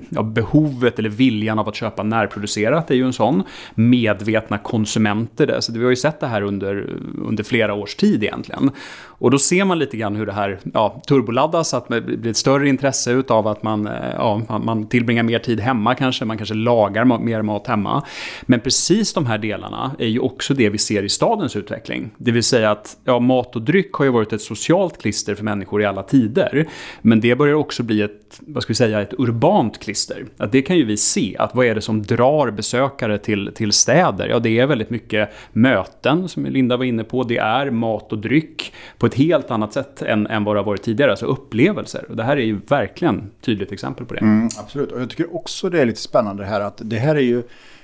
ja, 0.10 0.24
behovet 0.24 1.00
eller 1.00 1.10
viljan 1.10 1.60
av 1.60 1.70
att 1.70 1.76
köpa 1.76 2.04
närproducerat 2.04 2.92
är 2.92 2.96
ju 2.96 3.06
en 3.06 3.14
sån. 3.14 3.44
Medvetna 3.76 4.58
konsumenter, 4.58 5.58
så 5.60 5.74
vi 5.74 5.84
har 5.84 5.90
ju 5.90 5.96
sett 5.96 6.20
det 6.20 6.28
här 6.28 6.42
under, 6.42 6.90
under 7.26 7.44
flera 7.44 7.74
års 7.74 7.96
tid 7.96 8.24
egentligen. 8.24 8.72
Och 9.24 9.32
då 9.32 9.40
ser 9.40 9.66
man 9.66 9.80
lite 9.80 9.98
grann 9.98 10.16
hur 10.16 10.26
det 10.26 10.34
här 10.34 10.60
ja, 10.74 11.02
turboladdas, 11.08 11.74
att 11.74 11.88
det 11.88 12.02
blir 12.02 12.32
ett 12.32 12.38
större 12.38 12.70
intresse 12.70 13.12
utav 13.12 13.48
att 13.48 13.64
man, 13.64 13.88
eh, 13.88 13.94
ja, 14.14 14.60
man 14.64 14.88
tillbringar 14.88 15.24
mer 15.24 15.40
tid 15.40 15.60
hemma 15.60 15.96
kanske, 15.96 16.26
man 16.26 16.38
kanske 16.38 16.56
lagar 16.56 17.06
mer 17.20 17.42
mat 17.42 17.68
hemma. 17.68 18.06
Men 18.42 18.60
precis 18.60 19.14
de 19.14 19.26
här 19.26 19.38
delarna 19.38 19.96
är 20.00 20.08
ju 20.08 20.20
också 20.20 20.54
det 20.54 20.70
vi 20.70 20.78
ser 20.78 21.04
i 21.04 21.10
stadens 21.10 21.56
utveckling. 21.56 22.12
Det 22.18 22.32
vill 22.32 22.44
säga 22.44 22.72
att 22.72 22.98
ja, 23.04 23.20
mat 23.20 23.56
och 23.56 23.62
dryck 23.62 23.94
har 23.94 24.06
ju 24.06 24.12
varit 24.12 24.34
ett 24.34 24.42
socialt 24.42 25.02
klister 25.02 25.36
för 25.36 25.44
människor 25.44 25.82
i 25.82 25.86
alla 25.86 26.04
tider. 26.04 26.68
Men 27.02 27.20
det 27.20 27.36
börjar 27.36 27.56
också 27.56 27.84
bli 27.84 28.02
ett, 28.02 28.40
vad 28.40 28.64
ska 28.64 28.72
vi 28.72 28.76
säga, 28.76 29.02
ett 29.02 29.14
urbant 29.18 29.80
klister. 29.80 30.26
Att 30.38 30.52
det 30.52 30.62
kan 30.62 30.78
ju 30.78 30.86
vi 30.86 30.98
se, 30.98 31.36
att 31.40 31.56
vad 31.56 31.66
är 31.66 31.76
det 31.76 31.82
som 31.82 32.02
drar 32.02 32.52
besökare 32.52 33.18
till, 33.18 33.52
till 33.56 33.72
städer? 33.72 34.28
Ja, 34.28 34.40
det 34.40 34.60
är 34.60 34.68
väldigt 34.68 34.90
mycket 34.90 35.30
möten, 35.54 36.30
som 36.30 36.46
Linda 36.46 36.78
var 36.78 36.86
inne 36.86 37.04
på. 37.04 37.24
Det 37.24 37.38
är 37.38 37.70
mat 37.70 38.12
och 38.12 38.20
dryck 38.20 38.74
på 38.98 39.12
ett 39.13 39.19
helt 39.19 39.52
annat 39.52 39.73
sätt 39.73 40.02
än, 40.02 40.28
än 40.28 40.43
vad 40.43 40.56
det 40.56 40.60
har 40.60 40.65
varit 40.65 40.84
tidigare. 40.84 41.12
Alltså 41.12 41.26
upplevelser. 41.26 42.06
Och 42.10 42.15
det 42.15 42.23
här 42.23 42.38
är 42.38 42.41
ju 42.41 42.60
verkligen 42.67 43.17
ett 43.17 43.45
tydligt 43.45 43.71
exempel 43.71 44.06
på 44.06 44.13
det. 44.13 44.19
Mm, 44.19 44.49
absolut, 44.60 44.91
och 44.91 45.02
jag 45.02 45.10
tycker 45.10 45.36
också 45.36 45.69
det 45.69 45.82
är 45.82 45.86
lite 45.86 46.02
spännande 46.02 46.45
här 46.45 46.62
att 46.62 46.82
det 46.84 46.97
här 46.97 47.15
är 47.15 47.19
ju 47.19 47.43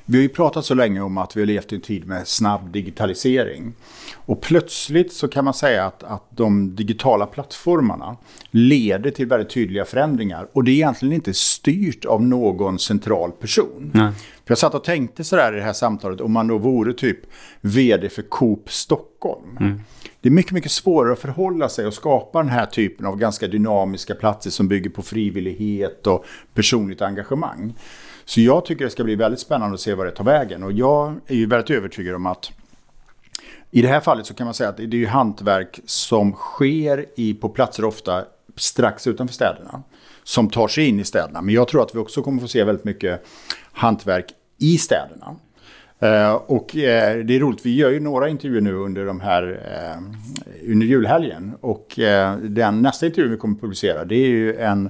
vi 0.10 0.18
har 0.18 0.22
ju 0.22 0.30
pratat 0.30 0.66
så 0.66 0.74
länge 0.74 1.02
om 1.02 1.18
att 1.18 1.38
vi 1.38 1.42
har 1.42 1.46
levt 1.46 1.72
i 1.72 1.76
en 1.76 1.82
tid 1.82 2.08
med 2.08 2.28
snabb 2.28 2.72
digitalisering. 2.72 3.74
Och 4.14 4.42
plötsligt 4.42 5.14
så 5.14 5.28
kan 5.28 5.46
man 5.46 5.54
säga 5.54 5.86
att, 5.86 6.04
att 6.04 6.24
de 6.30 6.76
digitala 6.76 7.26
plattformarna 7.26 8.18
leder 8.52 9.12
till 9.12 9.28
väldigt 9.28 9.50
tydliga 9.50 9.86
förändringar. 9.86 10.48
Och 10.54 10.64
det 10.64 10.72
är 10.72 10.74
egentligen 10.74 11.14
inte 11.14 11.34
styrt 11.34 12.06
av 12.06 12.24
någon 12.24 12.80
central 12.80 13.32
person. 13.32 13.92
Nej. 13.94 14.12
För 14.46 14.52
jag 14.52 14.58
satt 14.58 14.76
och 14.76 14.84
tänkte 14.84 15.24
sådär 15.24 15.54
i 15.54 15.56
det 15.56 15.64
här 15.64 15.74
samtalet, 15.74 16.22
om 16.22 16.32
man 16.32 16.48
då 16.48 16.58
vore 16.58 16.94
typ 16.94 17.20
vd 17.62 18.10
för 18.10 18.22
Coop 18.22 18.72
Stockholm. 18.72 19.58
Mm. 19.60 19.82
Det 20.22 20.30
är 20.30 20.34
mycket, 20.34 20.52
mycket 20.52 20.72
svårare 20.72 21.14
att 21.14 21.20
förhålla 21.20 21.70
sig 21.70 21.88
och 21.88 21.94
skapa 21.94 22.40
den 22.44 22.52
här 22.52 22.66
typen 22.66 23.06
av 23.06 23.18
ganska 23.18 23.48
dynamiska 23.48 24.16
platser 24.16 24.50
som 24.50 24.68
bygger 24.68 24.90
på 24.90 25.02
frivillighet 25.02 26.08
och 26.08 26.26
personligt 26.54 27.02
engagemang. 27.02 27.74
Så 28.30 28.42
jag 28.42 28.66
tycker 28.66 28.86
det 28.86 28.92
ska 28.92 29.04
bli 29.04 29.16
väldigt 29.16 29.40
spännande 29.40 29.74
att 29.74 29.80
se 29.80 29.94
vad 29.94 30.06
det 30.06 30.12
tar 30.12 30.24
vägen. 30.24 30.64
Och 30.64 30.72
jag 30.72 31.16
är 31.28 31.36
ju 31.36 31.46
väldigt 31.46 31.70
övertygad 31.70 32.16
om 32.16 32.26
att 32.26 32.52
i 33.72 33.82
det 33.82 33.88
här 33.88 34.00
fallet 34.00 34.26
så 34.26 34.34
kan 34.34 34.46
man 34.46 34.54
säga 34.54 34.70
att 34.70 34.78
det 34.78 34.84
är 34.84 34.94
ju 34.94 35.08
hantverk 35.08 35.80
som 35.86 36.34
sker 36.34 37.06
i, 37.16 37.34
på 37.34 37.50
platser 37.50 37.86
ofta 37.86 38.26
strax 38.56 39.08
utanför 39.08 39.34
städerna. 39.34 39.84
Som 40.24 40.50
tar 40.50 40.68
sig 40.68 40.88
in 40.88 41.00
i 41.00 41.04
städerna. 41.04 41.42
Men 41.42 41.56
jag 41.56 41.68
tror 41.68 41.82
att 41.82 41.96
vi 41.96 42.00
också 42.00 42.22
kommer 42.22 42.42
få 42.42 42.48
se 42.48 42.64
väldigt 42.64 42.86
mycket 42.86 43.26
hantverk 43.72 44.26
i 44.58 44.78
städerna. 44.78 45.36
Eh, 46.00 46.34
och 46.34 46.76
eh, 46.76 47.18
det 47.18 47.36
är 47.36 47.40
roligt, 47.40 47.66
vi 47.66 47.76
gör 47.76 47.92
ju 47.92 48.00
några 48.00 48.30
intervjuer 48.30 48.62
nu 48.62 48.74
under 48.74 49.06
de 49.06 49.20
här 49.20 49.62
eh, 49.74 50.72
under 50.72 50.88
julhelgen. 50.88 51.56
Och 51.62 52.00
eh, 52.00 52.38
den 52.38 52.82
nästa 52.82 53.06
intervju 53.06 53.32
vi 53.32 53.38
kommer 53.38 53.60
publicera 53.60 54.06
det 54.06 54.16
är 54.16 54.30
ju 54.30 54.56
en 54.56 54.90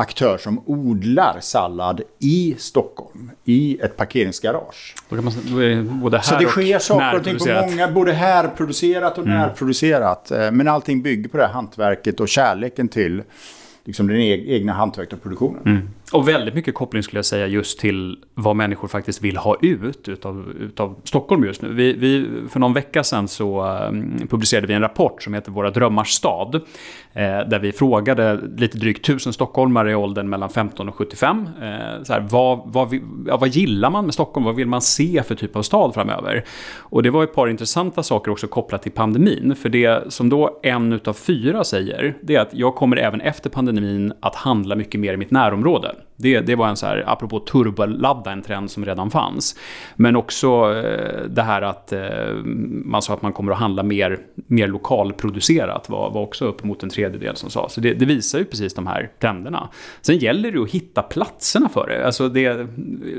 aktör 0.00 0.38
som 0.38 0.62
odlar 0.66 1.36
sallad 1.40 2.00
i 2.18 2.54
Stockholm, 2.58 3.30
i 3.44 3.78
ett 3.80 3.96
parkeringsgarage. 3.96 4.94
Då 5.08 5.16
kan 5.16 5.24
man, 5.24 6.00
både 6.00 6.16
här 6.16 6.24
Så 6.24 6.38
det 6.38 6.46
sker 6.46 6.78
saker 6.78 7.18
och 7.18 7.24
ting 7.24 7.38
på 7.38 7.66
många, 7.70 7.90
både 7.90 8.12
härproducerat 8.12 9.18
och 9.18 9.26
mm. 9.26 9.38
närproducerat. 9.38 10.30
Eh, 10.30 10.50
men 10.50 10.68
allting 10.68 11.02
bygger 11.02 11.28
på 11.28 11.36
det 11.36 11.46
här 11.46 11.52
hantverket 11.52 12.20
och 12.20 12.28
kärleken 12.28 12.88
till 12.88 13.22
liksom 13.84 14.06
den 14.06 14.16
egna 14.16 14.72
hantverket 14.72 15.12
och 15.12 15.22
produktionen. 15.22 15.62
Mm. 15.66 15.88
Och 16.12 16.28
väldigt 16.28 16.54
mycket 16.54 16.74
koppling 16.74 17.02
skulle 17.02 17.18
jag 17.18 17.24
säga 17.24 17.46
just 17.46 17.78
till 17.78 18.18
vad 18.34 18.56
människor 18.56 18.88
faktiskt 18.88 19.22
vill 19.22 19.36
ha 19.36 19.56
ut 19.62 20.08
utav, 20.08 20.52
utav 20.60 20.96
Stockholm 21.04 21.44
just 21.44 21.62
nu. 21.62 21.74
Vi, 21.74 21.92
vi, 21.92 22.26
för 22.48 22.60
någon 22.60 22.74
vecka 22.74 23.04
sedan 23.04 23.28
så 23.28 23.60
ehm, 23.60 24.28
publicerade 24.28 24.66
vi 24.66 24.74
en 24.74 24.80
rapport 24.80 25.22
som 25.22 25.34
heter 25.34 25.52
Våra 25.52 25.70
drömmars 25.70 26.08
stad. 26.08 26.54
Eh, 27.12 27.22
där 27.22 27.58
vi 27.58 27.72
frågade 27.72 28.40
lite 28.56 28.78
drygt 28.78 29.04
tusen 29.04 29.32
stockholmare 29.32 29.90
i 29.90 29.94
åldern 29.94 30.28
mellan 30.28 30.50
15 30.50 30.88
och 30.88 30.94
75. 30.94 31.48
Eh, 31.62 32.02
så 32.02 32.12
här, 32.12 32.26
vad, 32.30 32.60
vad, 32.64 33.00
ja, 33.26 33.36
vad 33.36 33.48
gillar 33.48 33.90
man 33.90 34.04
med 34.04 34.14
Stockholm? 34.14 34.46
Vad 34.46 34.54
vill 34.54 34.68
man 34.68 34.82
se 34.82 35.22
för 35.22 35.34
typ 35.34 35.56
av 35.56 35.62
stad 35.62 35.94
framöver? 35.94 36.44
Och 36.76 37.02
det 37.02 37.10
var 37.10 37.24
ett 37.24 37.34
par 37.34 37.48
intressanta 37.48 38.02
saker 38.02 38.30
också 38.30 38.46
kopplat 38.46 38.82
till 38.82 38.92
pandemin. 38.92 39.56
För 39.56 39.68
det 39.68 40.12
som 40.12 40.28
då 40.28 40.60
en 40.62 40.92
utav 40.92 41.12
fyra 41.12 41.64
säger, 41.64 42.16
det 42.22 42.36
är 42.36 42.40
att 42.40 42.54
jag 42.54 42.74
kommer 42.74 42.96
även 42.96 43.20
efter 43.20 43.50
pandemin 43.50 44.12
att 44.20 44.34
handla 44.34 44.76
mycket 44.76 45.00
mer 45.00 45.14
i 45.14 45.16
mitt 45.16 45.30
närområde. 45.30 45.94
Det, 46.16 46.40
det 46.40 46.54
var 46.54 46.68
en 46.68 46.76
så 46.76 46.86
här, 46.86 47.04
apropå 47.06 47.40
turboladda, 47.40 48.32
en 48.32 48.42
trend 48.42 48.70
som 48.70 48.84
redan 48.84 49.10
fanns. 49.10 49.56
Men 49.96 50.16
också 50.16 50.46
eh, 50.76 51.24
det 51.28 51.42
här 51.42 51.62
att 51.62 51.92
eh, 51.92 52.00
man 52.84 53.02
sa 53.02 53.14
att 53.14 53.22
man 53.22 53.32
kommer 53.32 53.52
att 53.52 53.58
handla 53.58 53.82
mer, 53.82 54.18
mer 54.34 54.68
lokalproducerat 54.68 55.88
var, 55.88 56.10
var 56.10 56.22
också 56.22 56.44
uppemot 56.44 56.82
en 56.82 56.90
tredjedel 56.90 57.36
som 57.36 57.50
sa. 57.50 57.68
Så 57.68 57.80
det, 57.80 57.94
det, 57.94 58.04
visar 58.04 58.38
ju 58.38 58.44
precis 58.44 58.74
de 58.74 58.86
här 58.86 59.10
trenderna. 59.20 59.68
Sen 60.00 60.18
gäller 60.18 60.52
det 60.52 60.62
att 60.62 60.70
hitta 60.70 61.02
platserna 61.02 61.68
för 61.68 61.86
det. 61.86 62.06
Alltså 62.06 62.28
det 62.28 62.66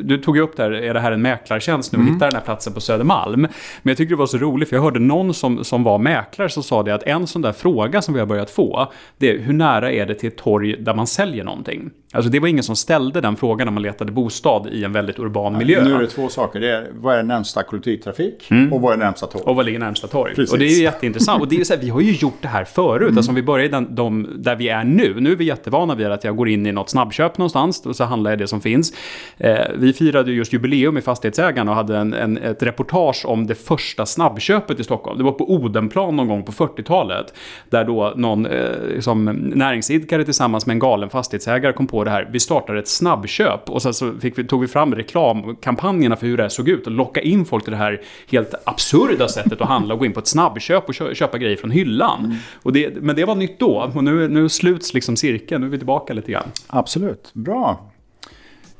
du 0.03 0.17
tog 0.17 0.37
ju 0.37 0.43
upp 0.43 0.57
där, 0.57 0.71
är 0.71 0.93
det 0.93 0.99
här 0.99 1.11
en 1.11 1.21
mäklartjänst 1.21 1.91
nu? 1.91 1.99
Mm. 1.99 2.13
Hitta 2.13 2.25
den 2.25 2.35
här 2.35 2.41
platsen 2.41 2.73
på 2.73 2.81
Södermalm. 2.81 3.41
Men 3.41 3.91
jag 3.91 3.97
tycker 3.97 4.09
det 4.09 4.19
var 4.19 4.25
så 4.25 4.37
roligt, 4.37 4.69
för 4.69 4.75
jag 4.75 4.83
hörde 4.83 4.99
någon 4.99 5.33
som, 5.33 5.63
som 5.63 5.83
var 5.83 5.97
mäklare 5.97 6.49
som 6.49 6.63
sa 6.63 6.83
det 6.83 6.93
att 6.93 7.03
en 7.03 7.27
sån 7.27 7.41
där 7.41 7.51
fråga 7.51 8.01
som 8.01 8.13
vi 8.13 8.19
har 8.19 8.27
börjat 8.27 8.49
få, 8.49 8.91
det 9.17 9.29
är 9.29 9.39
hur 9.39 9.53
nära 9.53 9.91
är 9.91 10.05
det 10.05 10.15
till 10.15 10.27
ett 10.27 10.37
torg 10.37 10.77
där 10.79 10.93
man 10.93 11.07
säljer 11.07 11.43
någonting? 11.43 11.91
Alltså 12.13 12.31
det 12.31 12.39
var 12.39 12.47
ingen 12.47 12.63
som 12.63 12.75
ställde 12.75 13.21
den 13.21 13.35
frågan 13.35 13.67
när 13.67 13.71
man 13.71 13.83
letade 13.83 14.11
bostad 14.11 14.67
i 14.67 14.83
en 14.83 14.91
väldigt 14.91 15.19
urban 15.19 15.57
miljö. 15.57 15.83
Nu 15.83 15.95
är 15.95 15.99
det 15.99 16.07
två 16.07 16.29
saker. 16.29 16.59
Det 16.59 16.71
är, 16.71 16.87
vad 16.93 17.15
är 17.15 17.23
närmsta 17.23 17.63
kollektivtrafik 17.63 18.51
mm. 18.51 18.73
och 18.73 18.81
vad 18.81 18.93
är 18.93 18.97
närmsta 18.97 19.27
torg? 19.27 19.43
Och 19.45 19.55
vad 19.55 19.65
ligger 19.65 19.79
närmsta 19.79 20.07
torg? 20.07 20.35
Precis. 20.35 20.53
Och 20.53 20.59
det 20.59 20.65
är 20.65 20.75
ju 20.77 20.83
jätteintressant. 20.83 21.41
Och 21.41 21.47
det 21.47 21.55
är 21.59 21.63
så 21.63 21.73
här, 21.73 21.81
vi 21.81 21.89
har 21.89 22.01
ju 22.01 22.11
gjort 22.11 22.37
det 22.41 22.47
här 22.47 22.63
förut. 22.63 23.01
Mm. 23.01 23.17
Alltså 23.17 23.31
om 23.31 23.35
vi 23.35 23.43
börjar 23.43 23.69
den, 23.69 23.95
de, 23.95 24.29
där 24.35 24.55
vi 24.55 24.69
är 24.69 24.83
nu. 24.83 25.19
Nu 25.19 25.31
är 25.31 25.35
vi 25.35 25.45
jättevana 25.45 25.95
vid 25.95 26.07
att 26.07 26.23
jag 26.23 26.35
går 26.35 26.49
in 26.49 26.65
i 26.65 26.71
något 26.71 26.89
snabbköp 26.89 27.37
någonstans 27.37 27.85
och 27.85 27.95
så 27.95 28.03
handlar 28.03 28.31
jag 28.31 28.39
det 28.39 28.47
som 28.47 28.61
finns. 28.61 28.93
Eh, 29.37 29.55
vi 29.75 29.93
firade 29.93 30.31
just 30.31 30.53
jubileum 30.53 30.97
i 30.97 31.01
Fastighetsägarna 31.01 31.71
och 31.71 31.77
hade 31.77 31.97
en, 31.97 32.13
en, 32.13 32.37
ett 32.37 32.63
reportage 32.63 33.25
om 33.25 33.47
det 33.47 33.55
första 33.55 34.05
snabbköpet 34.05 34.79
i 34.79 34.83
Stockholm. 34.83 35.17
Det 35.17 35.23
var 35.23 35.31
på 35.31 35.51
Odenplan 35.51 36.15
någon 36.15 36.27
gång 36.27 36.43
på 36.43 36.51
40-talet. 36.51 37.33
Där 37.69 37.85
då 37.85 38.13
någon 38.15 38.45
eh, 38.45 38.61
liksom, 38.95 39.25
näringsidkare 39.55 40.23
tillsammans 40.23 40.65
med 40.65 40.73
en 40.73 40.79
galen 40.79 41.09
fastighetsägare 41.09 41.73
kom 41.73 41.87
på 41.87 42.00
det 42.03 42.11
här. 42.11 42.29
Vi 42.31 42.39
startar 42.39 42.75
ett 42.75 42.87
snabbköp 42.87 43.69
och 43.69 43.81
sen 43.81 43.93
så 43.93 44.09
vi, 44.09 44.31
tog 44.31 44.61
vi 44.61 44.67
fram 44.67 44.95
reklamkampanjerna 44.95 46.15
för 46.15 46.27
hur 46.27 46.37
det 46.37 46.43
här 46.43 46.49
såg 46.49 46.69
ut 46.69 46.85
och 46.85 46.91
locka 46.91 47.21
in 47.21 47.45
folk 47.45 47.63
till 47.63 47.71
det 47.71 47.77
här 47.77 48.01
helt 48.31 48.53
absurda 48.63 49.27
sättet 49.27 49.61
att 49.61 49.67
handla 49.67 49.93
och 49.93 49.99
gå 49.99 50.05
in 50.05 50.13
på 50.13 50.19
ett 50.19 50.27
snabbköp 50.27 50.89
och 50.89 51.15
köpa 51.15 51.37
grejer 51.37 51.57
från 51.57 51.71
hyllan. 51.71 52.25
Mm. 52.25 52.37
Och 52.63 52.73
det, 52.73 52.95
men 53.01 53.15
det 53.15 53.25
var 53.25 53.35
nytt 53.35 53.59
då 53.59 53.91
och 53.95 54.03
nu, 54.03 54.27
nu 54.27 54.49
sluts 54.49 54.93
liksom 54.93 55.15
cirkeln, 55.15 55.61
nu 55.61 55.67
är 55.67 55.71
vi 55.71 55.77
tillbaka 55.77 56.13
lite 56.13 56.31
grann. 56.31 56.47
Absolut, 56.67 57.31
bra. 57.33 57.91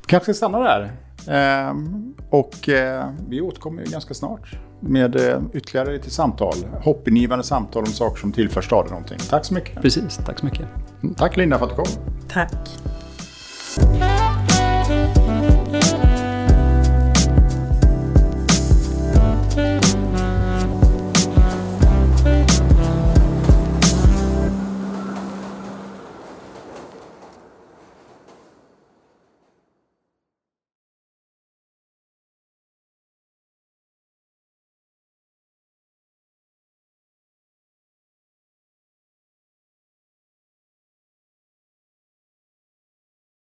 Kanske 0.06 0.34
stanna 0.34 0.58
där. 0.58 0.92
Ehm, 1.28 2.14
och 2.30 2.68
eh, 2.68 3.10
vi 3.28 3.40
återkommer 3.40 3.84
ganska 3.84 4.14
snart 4.14 4.56
med 4.80 5.16
eh, 5.16 5.40
ytterligare 5.54 5.92
lite 5.92 6.10
samtal. 6.10 6.54
Hoppingivande 6.82 7.44
samtal 7.44 7.82
om 7.82 7.92
saker 7.92 8.20
som 8.20 8.32
tillför 8.32 8.60
staden 8.60 8.90
någonting. 8.90 9.18
Tack 9.30 9.44
så 9.44 9.54
mycket. 9.54 9.82
Precis, 9.82 10.20
tack 10.26 10.38
så 10.38 10.46
mycket. 10.46 10.66
Tack 11.16 11.36
Linda 11.36 11.58
för 11.58 11.64
att 11.64 11.70
du 11.70 11.76
kom. 11.76 12.04
Tack. 12.28 12.52
Bye. 13.76 14.21